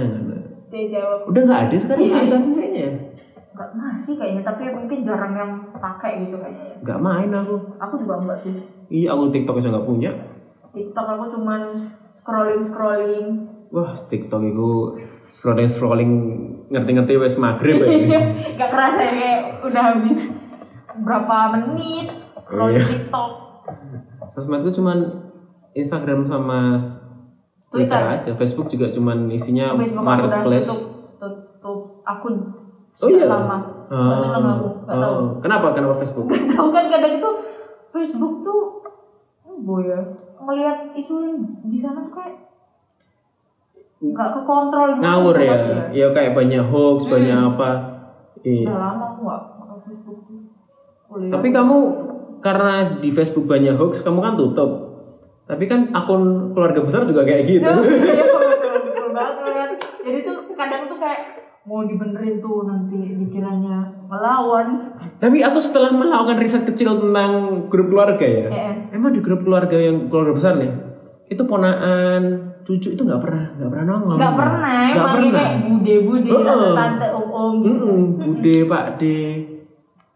[0.68, 2.44] Dia jawab Udah nggak ada sekarang ASFM
[3.54, 6.74] Enggak masih kayaknya, tapi mungkin jarang yang pakai gitu kayaknya.
[6.82, 7.56] Nggak main aku.
[7.78, 8.56] Aku juga enggak sih.
[8.89, 10.12] Iya, aku TikTok aja nggak punya.
[10.74, 11.62] TikTok aku cuman
[12.18, 13.28] scrolling scrolling.
[13.70, 14.70] Wah, TikTok itu
[15.30, 16.12] scrolling scrolling
[16.70, 17.89] ngerti-ngerti wes maghrib ya.
[18.58, 20.34] Gak kerasa ya kayak udah habis
[20.95, 22.89] berapa menit scrolling Iya.
[22.89, 23.32] TikTok.
[24.30, 24.97] Sosmedku cuman
[25.74, 26.78] Instagram sama
[27.70, 28.01] Twitter, Twitter.
[28.01, 28.32] aja.
[28.34, 30.70] Facebook juga cuman isinya Facebook marketplace.
[30.70, 30.82] tutup
[31.18, 32.36] tutup akun.
[33.00, 33.26] Oh iya.
[33.26, 33.58] Lama.
[33.88, 35.14] Nggak seneng aku, nggak tahu.
[35.14, 35.28] oh.
[35.39, 35.68] Kenapa?
[35.72, 36.28] Kenapa Facebook?
[36.30, 37.34] Tahu kan kadang tuh
[37.89, 38.62] Facebook tuh
[39.64, 40.00] oh ya
[40.36, 41.16] ngelihat isu
[41.64, 42.36] di sana tuh kayak
[44.04, 45.56] nggak kekontrol gitu Ngawur ya.
[45.56, 47.14] Mas, Ya kayak banyak hoax, Hmm.
[47.14, 47.70] banyak apa.
[48.44, 48.68] Iya.
[48.68, 50.20] Udah lama aku nggak pakai Facebook.
[51.08, 51.32] Kuliah.
[51.32, 51.78] Tapi kamu
[52.39, 54.72] karena di Facebook banyak hoax, kamu kan tutup.
[55.44, 57.64] Tapi kan akun keluarga besar juga kayak gitu.
[57.64, 59.70] Iya, betul, betul banget.
[60.02, 61.22] Jadi tuh kadang tuh kayak
[61.64, 64.91] mau dibenerin tuh nanti dikiranya melawan.
[65.18, 67.32] Tapi aku setelah melakukan riset kecil tentang
[67.72, 70.72] grup keluarga ya, Kayak emang di grup keluarga yang keluarga besar nih,
[71.28, 74.16] itu ponaan, cucu itu nggak pernah, nggak pernah nongol.
[74.20, 75.32] nggak pernah, Nggak pernah.
[75.32, 76.74] kayak bude-bude, Heeh.
[76.76, 77.72] tante, om-om gitu.
[77.72, 79.03] Mm-mm, Bude, Pak D.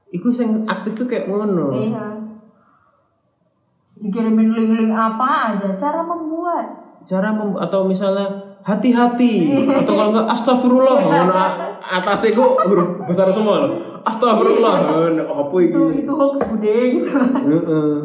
[0.07, 1.67] Iku yang aktif tuh kayak ngono.
[1.73, 2.05] Iya.
[3.97, 6.65] Dikirimin link-link apa aja, cara membuat.
[7.01, 8.27] Cara mem atau misalnya
[8.65, 9.33] hati-hati
[9.63, 11.33] atau kalau enggak astagfirullah ngono
[11.87, 13.71] atasnya kok huruf besar semua loh.
[14.03, 14.75] Astagfirullah.
[14.87, 16.03] ngono, Apa Itu iki?
[16.03, 17.11] itu hoax bude gitu.
[17.47, 17.95] Heeh.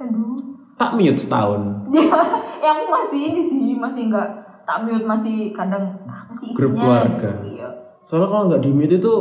[0.00, 0.36] Aduh.
[0.76, 1.62] Tak mute setahun.
[2.60, 4.28] Ya, aku masih ini sih, masih nggak
[4.68, 6.56] tak mute masih kadang apa sih isinya?
[6.60, 7.30] Grup keluarga.
[7.40, 7.68] Iya.
[8.04, 9.14] Soalnya kalau nggak di mute itu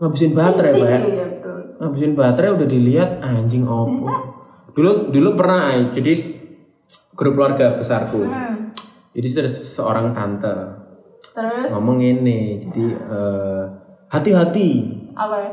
[0.00, 0.88] ngabisin baterai, Pak.
[0.88, 1.58] Iya betul.
[1.76, 4.08] Ngabisin baterai udah dilihat anjing opo.
[4.72, 6.12] Dulu dulu pernah ay, jadi
[7.12, 8.24] grup keluarga besarku.
[8.24, 8.49] Hmm.
[9.10, 10.54] Jadi ada seorang tante
[11.20, 13.62] Terus ngomong ini, jadi eh,
[14.08, 14.70] hati-hati
[15.12, 15.50] apa ya?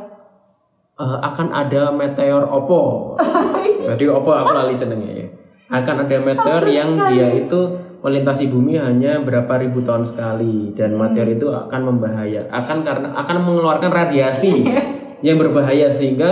[0.98, 3.14] eh, akan ada meteor opo.
[3.88, 5.30] Jadi opo aku lali jenenge.
[5.68, 7.60] Akan ada meteor yang dia itu
[8.00, 13.36] melintasi bumi hanya berapa ribu tahun sekali dan meteor itu akan membahaya akan karena akan
[13.42, 14.64] mengeluarkan radiasi
[15.26, 16.30] yang berbahaya sehingga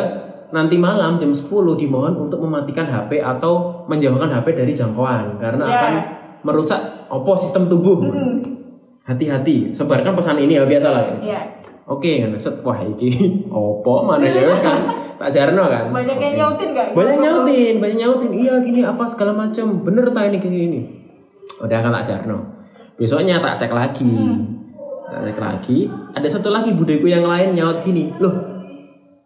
[0.54, 5.74] nanti malam jam 10 dimohon untuk mematikan HP atau menjauhkan HP dari jangkauan karena Ya.
[5.76, 5.94] akan
[6.46, 8.06] merusak opo sistem tubuh.
[8.06, 8.38] Hmm.
[9.06, 11.04] Hati-hati, sebarkan pesan ini ya biasa lah.
[11.22, 11.42] Iya.
[11.86, 13.10] Oke, kan set wah iki
[13.54, 15.90] opo mana ya kan tak jarno kan.
[15.94, 16.88] Banyak yang nyautin nggak?
[16.98, 18.32] Banyak nyautin, banyak nyautin.
[18.34, 19.86] Iya gini apa segala macam.
[19.86, 20.82] Bener tak ini gini ini.
[21.62, 22.38] Udah kan tak jarno.
[22.98, 24.10] Besoknya tak cek lagi.
[25.06, 25.78] Tak cek lagi.
[26.18, 28.10] Ada satu lagi budeku yang lain nyaut gini.
[28.18, 28.34] Loh,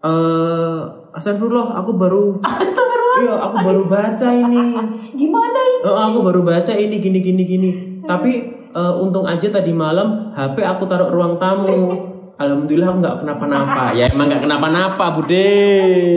[0.03, 0.79] eh
[1.19, 3.17] astagfirullah, aku baru Astagfirullah.
[3.19, 4.63] Iya, aku baru baca ini.
[5.19, 5.83] Gimana ini?
[5.83, 7.69] Oh, aku baru baca ini gini gini gini.
[8.01, 8.31] Tapi
[8.71, 11.75] eh, untung aja tadi malam HP aku taruh ruang tamu.
[12.41, 13.83] Alhamdulillah aku nggak kenapa-napa.
[13.91, 15.51] Ya emang nggak kenapa-napa, Bude.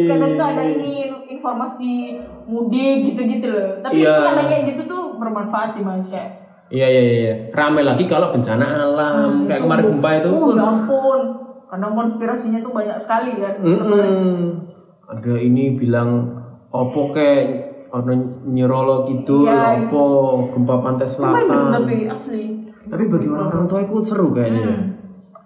[0.06, 0.94] Kadang tuh ada ini
[1.26, 2.14] informasi
[2.46, 3.82] mudik gitu-gitu loh.
[3.82, 4.30] Tapi Iya.
[4.30, 6.30] itu kayak gitu tuh bermanfaat sih mas kayak.
[6.70, 7.34] Iya iya iya.
[7.50, 9.42] Rame lagi kalau bencana alam.
[9.42, 10.30] Hmm, Kayak kemarin gempa itu.
[10.30, 11.20] Oh ya ampun.
[11.66, 13.54] Kadang konspirasinya tuh banyak sekali kan.
[13.58, 14.71] Mm-mm.
[15.12, 16.24] Ada ini bilang
[16.68, 17.42] opo kayak
[17.88, 18.12] ono
[18.46, 19.84] nyerolo gitu, Iya.
[19.84, 20.02] opo
[20.48, 21.68] gempa pantai selatan.
[21.70, 22.42] tapi asli.
[22.82, 24.64] Tapi bagi orang-orang tua itu seru kayaknya.
[24.64, 24.82] Hmm.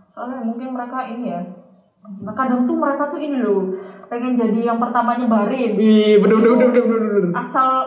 [0.09, 1.43] Soalnya mungkin mereka ini ya.
[2.17, 3.75] Nah, kadang tuh mereka tuh ini loh
[4.07, 7.35] pengen jadi yang pertama nyebarin Ih, bener bener bener bener bener.
[7.35, 7.83] asal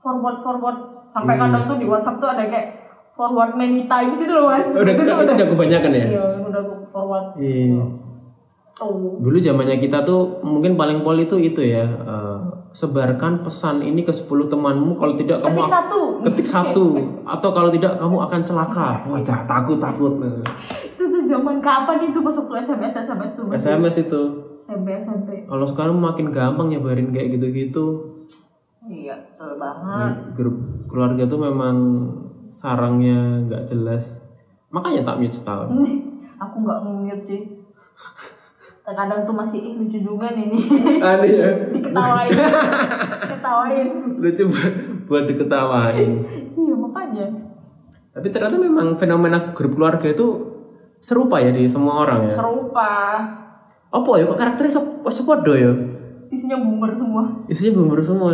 [0.00, 1.42] forward forward sampai Hmm.
[1.46, 2.80] kadang tuh di WhatsApp tuh ada kayak
[3.12, 6.06] forward many times itu loh mas Udah itu itu tuh udah kebanyakan ya.
[6.08, 7.84] iya udah forward Iya.
[8.72, 11.84] Tuh Dulu zamannya kita tuh mungkin paling pol itu itu ya.
[11.84, 12.38] eh,
[12.72, 16.00] sebarkan pesan ini ke 10 temanmu kalau tidak kamu Ketik satu.
[16.24, 16.86] ketik satu
[17.22, 20.16] atau kalau tidak kamu akan celaka wajah takut takut
[20.88, 23.44] Itu tuh zaman kapan itu masuk tuh SMS SMS tuh.
[23.44, 24.22] masih SMS itu
[24.64, 25.28] SMP.
[25.44, 28.08] kalau sekarang makin gampang nyebarin kayak gitu-gitu
[28.82, 30.12] Iya, betul banget.
[30.34, 30.56] grup
[30.86, 31.76] keluarga tuh memang
[32.48, 34.24] sarangnya nggak jelas
[34.68, 35.68] makanya tak mute setahun
[36.42, 37.42] Aku nggak nge-mute sih.
[38.82, 40.62] Terkadang tuh masih ih lucu juga nih nih.
[41.00, 42.30] aneh ya Diketawain.
[43.30, 43.88] Ketawain.
[44.16, 44.72] lucu buat
[45.04, 46.10] buat diketawain
[46.52, 47.26] Iya, makanya.
[48.10, 50.26] tapi ternyata memang fenomena grup keluarga itu
[50.98, 52.90] serupa ya di semua orang ya Serupa.
[53.88, 55.72] apa ya kok karakternya sep sepodo ya
[56.28, 57.22] Isinya boomer semua.
[57.46, 58.30] isinya bumbu semua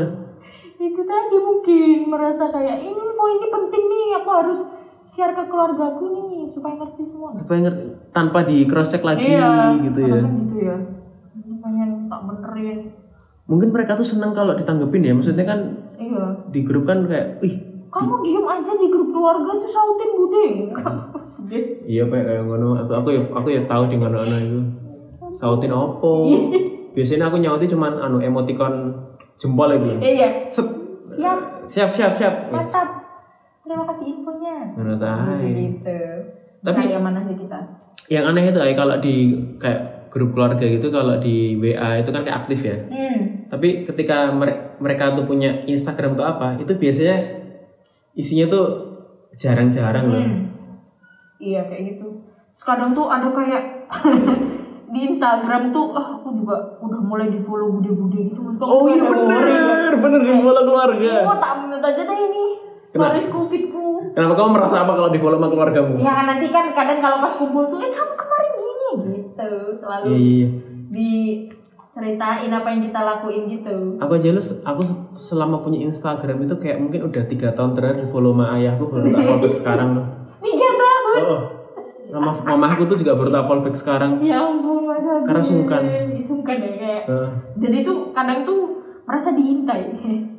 [0.79, 4.61] itu tadi mungkin merasa kayak ini info ini penting nih aku harus
[5.09, 7.33] share ke keluargaku nih supaya ngerti semua.
[7.33, 10.21] Supaya ngerti tanpa di cross check lagi iya gitu ya.
[10.21, 10.77] kadang-kadang gitu ya.
[11.49, 12.79] Makanya tak benerin.
[13.49, 15.61] Mungkin mereka tuh seneng kalau ditanggepin ya maksudnya kan
[15.97, 16.25] iya.
[16.53, 17.57] di grup kan kayak wih
[17.89, 20.47] kamu diem aja di grup keluarga tuh sautin bude.
[21.89, 22.77] Iya pak kayak ngono.
[22.77, 24.61] Aku aku ya aku ya tahu di mana itu.
[25.33, 26.29] Sautin opo?
[26.95, 28.93] Biasanya aku nyautin cuman anu emoticon
[29.41, 30.45] jempol lagi iya.
[30.53, 30.69] Set.
[31.09, 31.65] siap.
[31.65, 32.35] Siap siap siap.
[32.53, 32.69] Wes.
[33.69, 34.57] Terima kasih infonya.
[34.73, 35.47] Ngono tae.
[35.53, 36.01] gitu.
[36.59, 37.61] Tapi- Tapi mana aja kita.
[38.09, 39.15] yang aneh itu ay kalau di
[39.57, 42.77] kayak grup keluarga gitu kalau di WA itu kan kayak aktif ya.
[42.89, 43.45] Hmm.
[43.47, 47.17] Tapi ketika mere- mereka tuh punya Instagram tuh apa itu biasanya
[48.15, 48.67] isinya tuh
[49.37, 50.19] jarang-jarang loh.
[50.19, 50.41] Hmm.
[51.37, 52.25] Iya kayak gitu.
[52.51, 53.63] Sekadang tuh ada kayak
[54.89, 58.41] di Instagram tuh, ah aku juga udah mulai di follow bude-bude gitu.
[58.41, 61.15] Maksudnya oh iya bener bener di bola keluarga.
[61.23, 62.45] Oh tak menurut aja deh ini
[62.89, 63.85] stories covidku.
[64.11, 67.21] kenapa kamu merasa apa kalau di follow sama keluargamu Ya kan nanti kan kadang kalau
[67.21, 68.89] pas kumpul tuh, eh kamu kemarin gini
[69.21, 69.51] gitu.
[69.77, 70.49] Selalu iya iya
[70.89, 73.77] diceritain apa yang kita lakuin gitu.
[73.99, 74.83] aku aja lu aku
[75.17, 79.05] selama punya Instagram itu kayak mungkin udah tiga tahun terakhir di follow sama ayahku baru
[79.05, 80.07] tak follow back sekarang loh
[80.39, 81.17] Tiga tahun.
[81.19, 81.41] oh
[82.09, 85.83] mama mamaku tuh juga baru tak follow back sekarang Ya ampun masa Karena sungkan.
[86.19, 87.03] Sungkan ya kayak.
[87.05, 87.29] Eh,
[87.59, 89.83] Jadi tuh kadang tuh merasa diintai.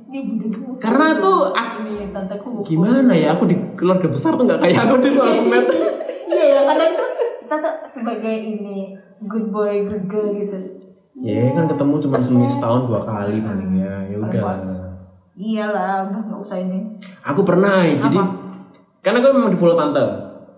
[0.79, 2.61] Karena tuh ini tanteku.
[2.61, 5.65] gimana ya aku di keluarga besar tuh nggak kayak aku di sosmed
[6.29, 8.93] Iya ya kadang tuh kita tuh sebagai ini
[9.23, 10.57] good boy good girl gitu.
[11.15, 14.43] ya kan ketemu cuma seminggu setahun dua kali paling ya ya udah.
[15.35, 16.79] Iyalah udah nggak usah ini.
[17.21, 18.19] aku pernah ya, jadi
[18.99, 20.05] karena aku memang di follow tante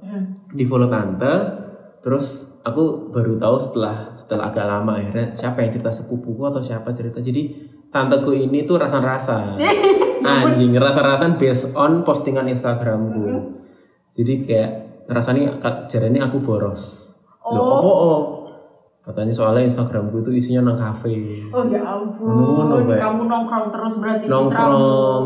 [0.02, 0.34] Hmm.
[0.50, 1.34] di follow tante
[2.02, 6.90] terus aku baru tahu setelah setelah agak lama akhirnya siapa yang cerita sepupuku atau siapa
[6.92, 9.60] cerita jadi tanteku ini tuh rasa-rasa
[10.24, 13.52] anjing rasa-rasan based on postingan Instagramku
[14.14, 14.70] jadi kayak
[15.06, 15.42] ngerasani
[15.86, 17.10] jarane aku boros
[17.44, 17.82] Loh, Oh.
[17.82, 18.22] oh, oh.
[19.02, 22.30] katanya soalnya Instagramku itu isinya nang kafe Oh ya ampun.
[22.30, 22.96] Ngono, Mbak.
[22.96, 24.78] Kamu nongkrong terus berarti nongkrong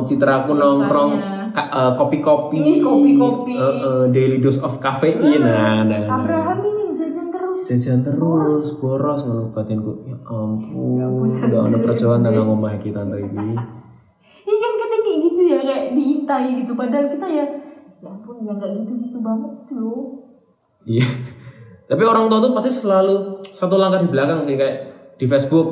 [0.05, 1.51] citraku nongkrong Ceritanya.
[1.51, 3.51] ka- eh, kopi-kopi kopi-kopi.
[3.51, 6.54] Eh, eh, daily dose of caffeine nah, nah, nah.
[7.65, 8.77] Jajan terus.
[8.77, 9.21] boros.
[9.25, 11.33] Ngono batinku ya ampun.
[11.33, 13.57] Udah ada perjalanan dan ngomong kita tante ini
[14.45, 16.71] Iya kan kadang kayak gitu ya kayak diintai gitu.
[16.77, 17.45] Padahal kita ya
[17.99, 20.03] ya ampun ya nggak gitu-gitu banget tuh loh.
[20.85, 21.05] iya.
[21.89, 24.77] Tapi orang tua tuh pasti selalu satu langkah di belakang sih kayak
[25.17, 25.67] di Facebook.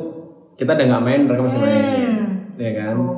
[0.57, 1.77] Kita udah nggak main mereka masih main.
[1.77, 2.61] Hmm.
[2.61, 2.93] ya kan?
[2.97, 3.17] Tuh.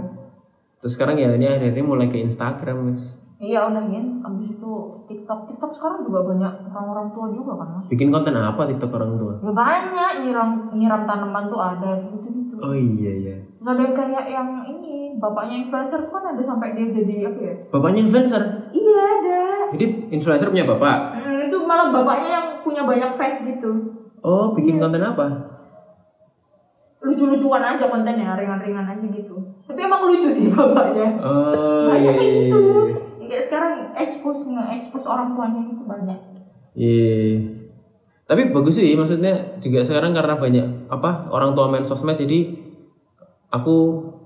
[0.80, 4.72] terus sekarang ya ini akhirnya mulai ke Instagram guys Iya udah kan, abis itu
[5.06, 7.86] TikTok, TikTok sekarang juga banyak orang-orang tua juga kan mas.
[7.86, 12.56] bikin konten apa TikTok orang tua Ya banyak nyiram nyiram tanaman tuh ada gitu gitu.
[12.58, 16.90] oh iya iya Terus ada kayak yang ini bapaknya influencer tuh kan ada sampai dia
[16.92, 17.54] jadi apa ya?
[17.70, 18.42] bapaknya influencer
[18.72, 19.40] Iya ada.
[19.72, 23.70] jadi influencer punya bapak Hmm, itu malah bapaknya yang punya banyak fans gitu.
[24.20, 25.54] oh bikin konten apa
[27.00, 29.38] Lucu-lucuan aja kontennya, ringan-ringan aja gitu.
[29.62, 31.06] Tapi emang lucu sih bapaknya.
[31.22, 32.62] oh Banyak iya kayak iya gitu.
[33.26, 33.30] Iya.
[33.32, 36.20] Kayak sekarang expose nge-expose orang tuanya gitu banyak.
[36.72, 37.10] Iya.
[38.26, 42.58] Tapi bagus sih, maksudnya juga sekarang karena banyak apa orang tua main sosmed, jadi
[43.48, 43.76] aku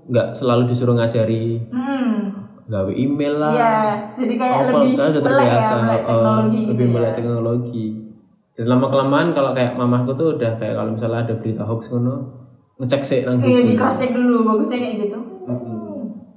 [0.06, 2.32] nggak selalu disuruh ngajari Hmm.
[2.66, 3.52] gawe email lah.
[3.52, 3.76] Iya,
[4.16, 6.92] jadi kayak apa, lebih karena udah melek terbiasa, ya, melek eh, teknologi gitu lebih ya.
[6.92, 7.86] melek teknologi.
[8.50, 12.14] Dan lama kelamaan kalau kayak mamaku tuh udah kayak kalau misalnya ada berita hoax ngono,
[12.76, 13.78] ngecek sih nang Iya, di Google.
[13.78, 15.18] cross check dulu, bagusnya kayak gitu.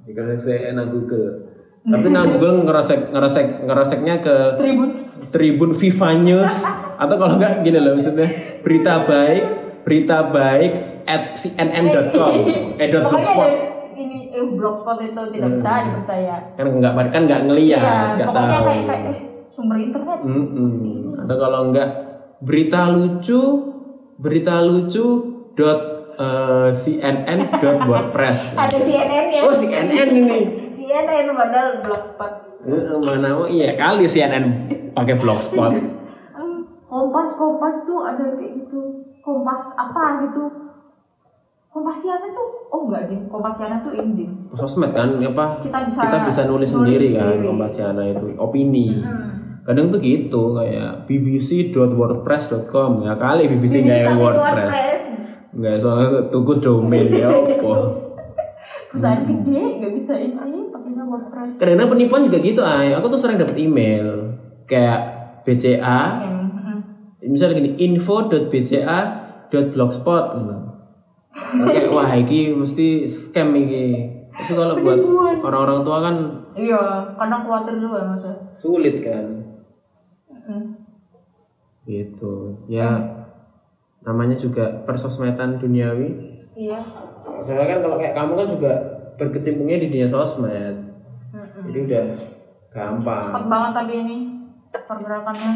[0.04, 1.43] Ngecek sih nang Google.
[1.84, 4.90] Tapi nang Google ngerasek ngerasek ngeraseknya ke Tribun.
[5.28, 6.64] Tribun Viva News
[6.96, 8.24] atau kalau enggak gini loh maksudnya
[8.64, 9.42] berita baik
[9.84, 10.72] berita baik
[11.04, 12.34] at cnn.com
[12.80, 13.50] eh dot blogspot
[13.92, 16.36] ini eh blogspot itu tidak bisa dipercaya.
[16.56, 19.18] kan enggak kan enggak ngeliat Iya, enggak pokoknya tahu kayak kayak eh,
[19.52, 20.18] sumber internet.
[20.24, 20.68] Mm-mm.
[21.20, 21.88] atau kalau enggak
[22.40, 23.40] berita lucu
[24.16, 25.06] berita lucu
[25.52, 25.80] dot
[26.18, 28.54] eh, cnn.wordpress.
[28.54, 29.40] Ada CNN ya.
[29.44, 30.40] Oh CNN ini.
[30.70, 32.32] CNN padahal blogspot.
[32.64, 34.44] Eh, Mana oh iya kali CNN
[34.96, 35.72] pakai blogspot.
[36.34, 38.80] Hmm, Kompas Kompas tuh ada kayak gitu.
[39.20, 40.64] Kompas apa gitu.
[41.74, 43.18] Kompasiana tuh oh enggak deh.
[43.26, 44.30] Kompasiana tuh ini.
[44.54, 45.58] Sosmed kan apa?
[45.58, 47.50] Kita bisa kita bisa nulis, nulis sendiri kan sendiri.
[47.50, 49.02] Kompasiana itu opini.
[49.02, 49.58] Hmm.
[49.64, 55.02] Kadang tuh gitu kayak bbc.wordpress.com ya kali BBC nggak Tapi WordPress.
[55.54, 57.72] Nggak soalnya tuku domain ya opo.
[58.90, 61.58] Perusahaan gede nggak bisa ini pakainya WordPress.
[61.58, 62.92] Karena penipuan juga gitu ay.
[62.94, 64.34] Aku tuh sering dapat email
[64.66, 65.00] kayak
[65.44, 66.80] BCA Hmm.
[67.22, 70.54] misalnya gini info.bca.blogspot gitu.
[71.60, 74.10] Oke, wah ini mesti scam ini.
[74.34, 74.98] Itu kalau buat
[75.38, 76.14] orang-orang tua kan
[76.54, 76.78] Iya,
[77.14, 78.34] kadang khawatir juga ya mas ya.
[78.50, 79.24] sulit kan.
[80.26, 80.64] Hmm.
[81.84, 82.56] Gitu.
[82.66, 83.13] Ya
[84.04, 86.08] namanya juga persosmedan duniawi.
[86.54, 86.78] Iya.
[87.44, 88.72] Soalnya kan kalau kayak kamu kan juga
[89.16, 90.76] berkecimpungnya di dunia sosmed.
[91.32, 91.64] Hmm.
[91.68, 92.04] Jadi udah
[92.70, 93.24] gampang.
[93.32, 94.16] Cepat banget tapi ini
[94.70, 95.52] pergerakannya.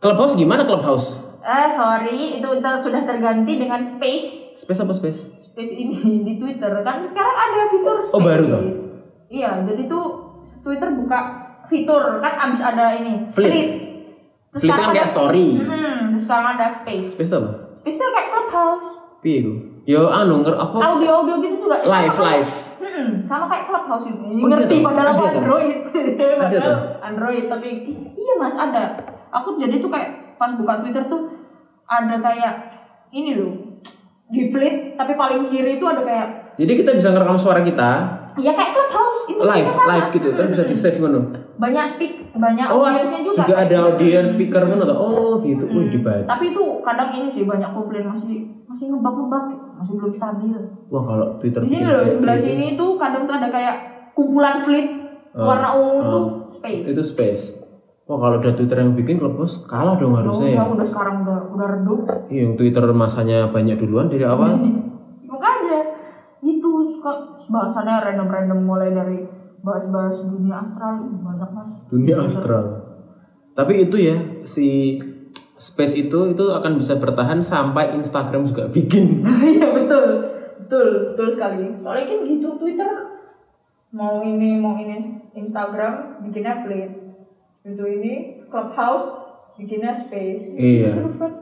[0.00, 1.28] Clubhouse gimana Clubhouse?
[1.44, 5.20] Eh sorry, itu sudah terganti dengan space Space apa space?
[5.50, 8.14] space ini di Twitter kan sekarang ada fitur space.
[8.14, 8.62] Oh, baru toh?
[9.30, 10.04] Iya, jadi tuh
[10.62, 11.18] Twitter buka
[11.66, 13.68] fitur kan abis ada ini Fleet.
[14.50, 15.58] Terus Fleet kan kayak story.
[15.58, 17.14] Hmm, terus sekarang ada space.
[17.14, 17.50] Space itu apa?
[17.72, 18.88] Space itu kayak clubhouse.
[19.20, 19.52] Piye itu?
[19.86, 20.76] Yo anu nger apa?
[20.76, 21.76] Audio audio gitu juga.
[21.78, 22.52] Sama Live, kayak- live.
[22.80, 24.24] Hmm, sama kayak clubhouse itu.
[24.26, 24.82] iya Ngerti toh?
[24.82, 25.22] padahal aku?
[25.30, 25.76] Android.
[25.80, 26.74] Ada Padahal?
[27.02, 27.68] Android tapi
[28.12, 28.84] iya mas ada.
[29.30, 31.22] Aku jadi tuh kayak pas buka Twitter tuh
[31.84, 32.54] ada kayak
[33.10, 33.54] ini loh
[34.26, 37.90] di fleet tapi paling kiri itu ada kayak Jadi kita bisa ngerekam suara kita
[38.40, 39.90] ya kayak clubhouse itu live, bisa sama.
[39.92, 41.20] live gitu, kan bisa di save ngono.
[41.54, 43.86] banyak speak banyak Oh, audiensnya juga juga ada gitu.
[43.86, 44.84] audience speaker ngono.
[44.90, 45.64] Oh, gitu.
[45.66, 46.24] Wih, dibaca.
[46.26, 48.34] tapi itu kadang ini sih banyak komplain masih
[48.64, 49.64] masih ngebak ngebak gitu.
[49.74, 53.34] masih belum stabil Wah, kalau Twitter di sini loh sebelah gitu, sini tuh kadang tuh
[53.34, 53.76] ada kayak
[54.12, 54.88] kumpulan fleet
[55.30, 56.02] Oh, warna ungu oh.
[56.02, 56.18] itu
[56.50, 57.44] space Itu space.
[58.04, 60.58] Wah, kalau udah Twitter yang bikin Clubhouse kalah dong harusnya ya.
[60.60, 64.58] udah, udah sekarang udah udah redup Iya, yang Twitter masanya banyak duluan dari awal.
[66.90, 69.22] suka bahasannya random-random mulai dari
[69.62, 72.64] bahas-bahas dunia astral banyak mas Dunia astral.
[73.54, 74.98] Tapi itu ya si
[75.60, 79.22] space itu itu akan bisa bertahan sampai Instagram juga bikin.
[79.54, 80.30] iya betul
[80.70, 82.94] betul betul sekali soalnya kan gitu Twitter
[83.90, 85.02] mau ini mau ini
[85.34, 86.94] Instagram bikinnya fleet
[87.66, 88.12] itu ini
[88.46, 89.10] Clubhouse
[89.58, 90.94] bikinnya space Iya.
[90.94, 91.32] Terus kan,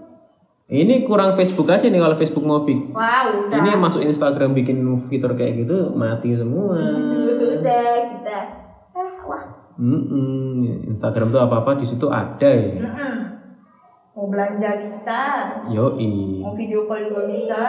[0.69, 2.93] Ini kurang Facebook aja nih kalau Facebook mau bikin.
[2.93, 4.77] wow udah Ini masuk Instagram bikin
[5.09, 6.77] fitur kayak gitu mati semua.
[7.57, 8.39] udah kita
[8.93, 9.45] ah wah
[9.75, 10.61] Mm-mm.
[10.87, 12.77] Instagram tuh apa-apa di situ ada ya.
[12.77, 13.15] Mm-mm.
[14.13, 15.21] mau belanja bisa
[15.69, 16.43] Yoi.
[16.43, 17.63] mau video call juga bisa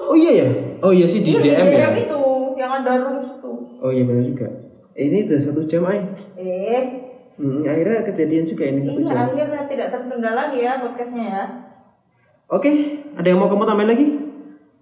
[0.00, 0.48] Oh iya ya.
[0.80, 1.84] Oh iya sih di Iya, DM di ya.
[1.84, 2.20] DM itu
[2.56, 4.48] yang ada rooms tuh Oh iya benar juga.
[4.90, 6.00] Ini udah satu jam ay.
[6.34, 6.84] eh
[7.34, 9.16] Hmm, akhirnya kejadian juga ini satu iya jam.
[9.26, 11.44] akhirnya tidak tertunda lagi ya podcastnya ya
[12.50, 12.70] Oke,
[13.14, 14.06] ada yang mau kamu tambahin lagi?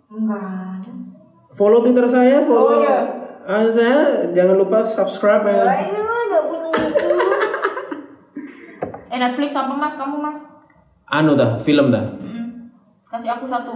[0.08, 0.88] enggak
[1.52, 2.98] Follow Twitter saya, follow Oh, iya.
[3.44, 4.28] Ah, saya.
[4.32, 5.64] Jangan lupa subscribe ya.
[5.68, 7.08] Ayo, nggak punya itu.
[9.12, 9.96] eh Netflix apa mas?
[9.96, 10.38] Kamu mas?
[11.08, 12.04] Anu dah, film dah.
[12.20, 12.72] Mm.
[13.08, 13.72] Kasih aku satu.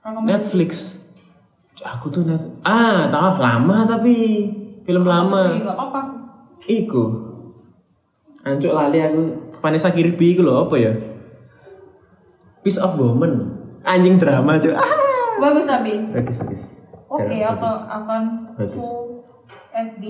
[0.00, 0.28] Rekomendasi.
[0.32, 0.70] Netflix.
[1.80, 2.40] Aku tuh net.
[2.64, 4.48] Ah, tahu lama tapi
[4.84, 5.52] film lama.
[5.52, 6.00] Iya, nggak apa-apa.
[6.64, 7.04] Iku.
[8.44, 9.20] Ancuk lali aku.
[9.60, 11.11] Vanessa Kirby iku lho apa ya?
[12.62, 13.58] Piece of Woman.
[13.82, 14.70] Anjing drama cuy.
[14.70, 14.86] Ah.
[15.38, 15.92] Bagus tapi.
[16.08, 16.62] Bagus bagus.
[17.06, 17.50] Oke, Bagus.
[17.52, 18.22] aku akan
[18.54, 18.86] Bagus.
[19.68, 20.04] FD.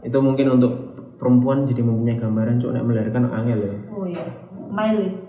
[0.00, 0.72] Itu mungkin untuk
[1.18, 3.74] perempuan jadi mempunyai gambaran cuk nek melahirkan angel ya.
[3.90, 4.22] Oh iya,
[4.66, 5.26] my list.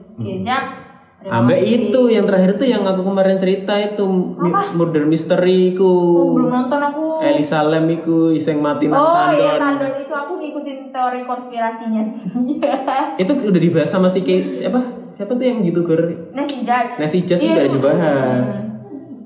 [1.20, 1.76] Terima Ambek kasih.
[1.84, 4.08] itu yang terakhir tuh yang aku kemarin cerita itu
[4.40, 5.84] mi- murder mystery ku.
[5.84, 7.20] Oh, belum nonton aku.
[7.20, 9.36] Elisa Lam iku iseng mati nang Oh tandon.
[9.36, 12.64] iya, tandon itu aku ngikutin teori konspirasinya sih.
[13.22, 14.80] Itu udah dibahas sama si Ke- siapa?
[15.12, 15.99] Siapa tuh yang youtuber?
[16.32, 16.93] Nancy Judge.
[16.97, 17.74] Nancy Judge Iya, juga itu.
[17.76, 18.55] dibahas.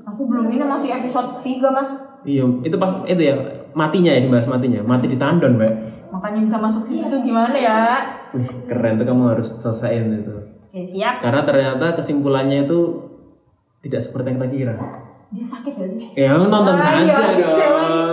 [0.05, 1.89] Aku belum ini masih episode 3 mas.
[2.23, 3.35] Iya, itu pas itu ya
[3.73, 4.79] matinya ya dibahas matinya.
[4.81, 5.73] Mati di tandon, Mbak.
[6.09, 7.79] Makanya bisa masuk situ tuh gimana ya?
[8.31, 10.33] Wih, keren tuh kamu harus selesaiin itu.
[10.63, 11.19] Oke siap.
[11.19, 12.79] Karena ternyata kesimpulannya itu
[13.81, 14.75] tidak seperti yang kita kira.
[15.29, 16.01] Dia sakit gak sih?
[16.13, 17.37] Ya, nonton Ah, saja iya, dong.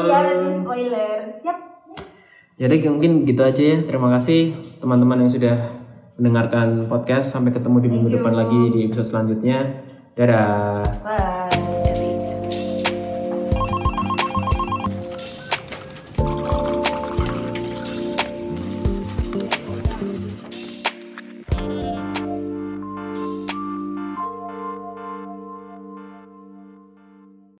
[0.09, 1.19] iya, nanti spoiler.
[1.37, 1.57] Siap.
[2.57, 3.79] Jadi mungkin gitu aja ya.
[3.81, 5.57] Terima kasih teman-teman yang sudah
[6.21, 7.33] mendengarkan podcast.
[7.33, 9.89] Sampai ketemu di minggu depan lagi di episode selanjutnya.
[10.13, 10.85] Dadah.
[11.01, 11.40] Bye.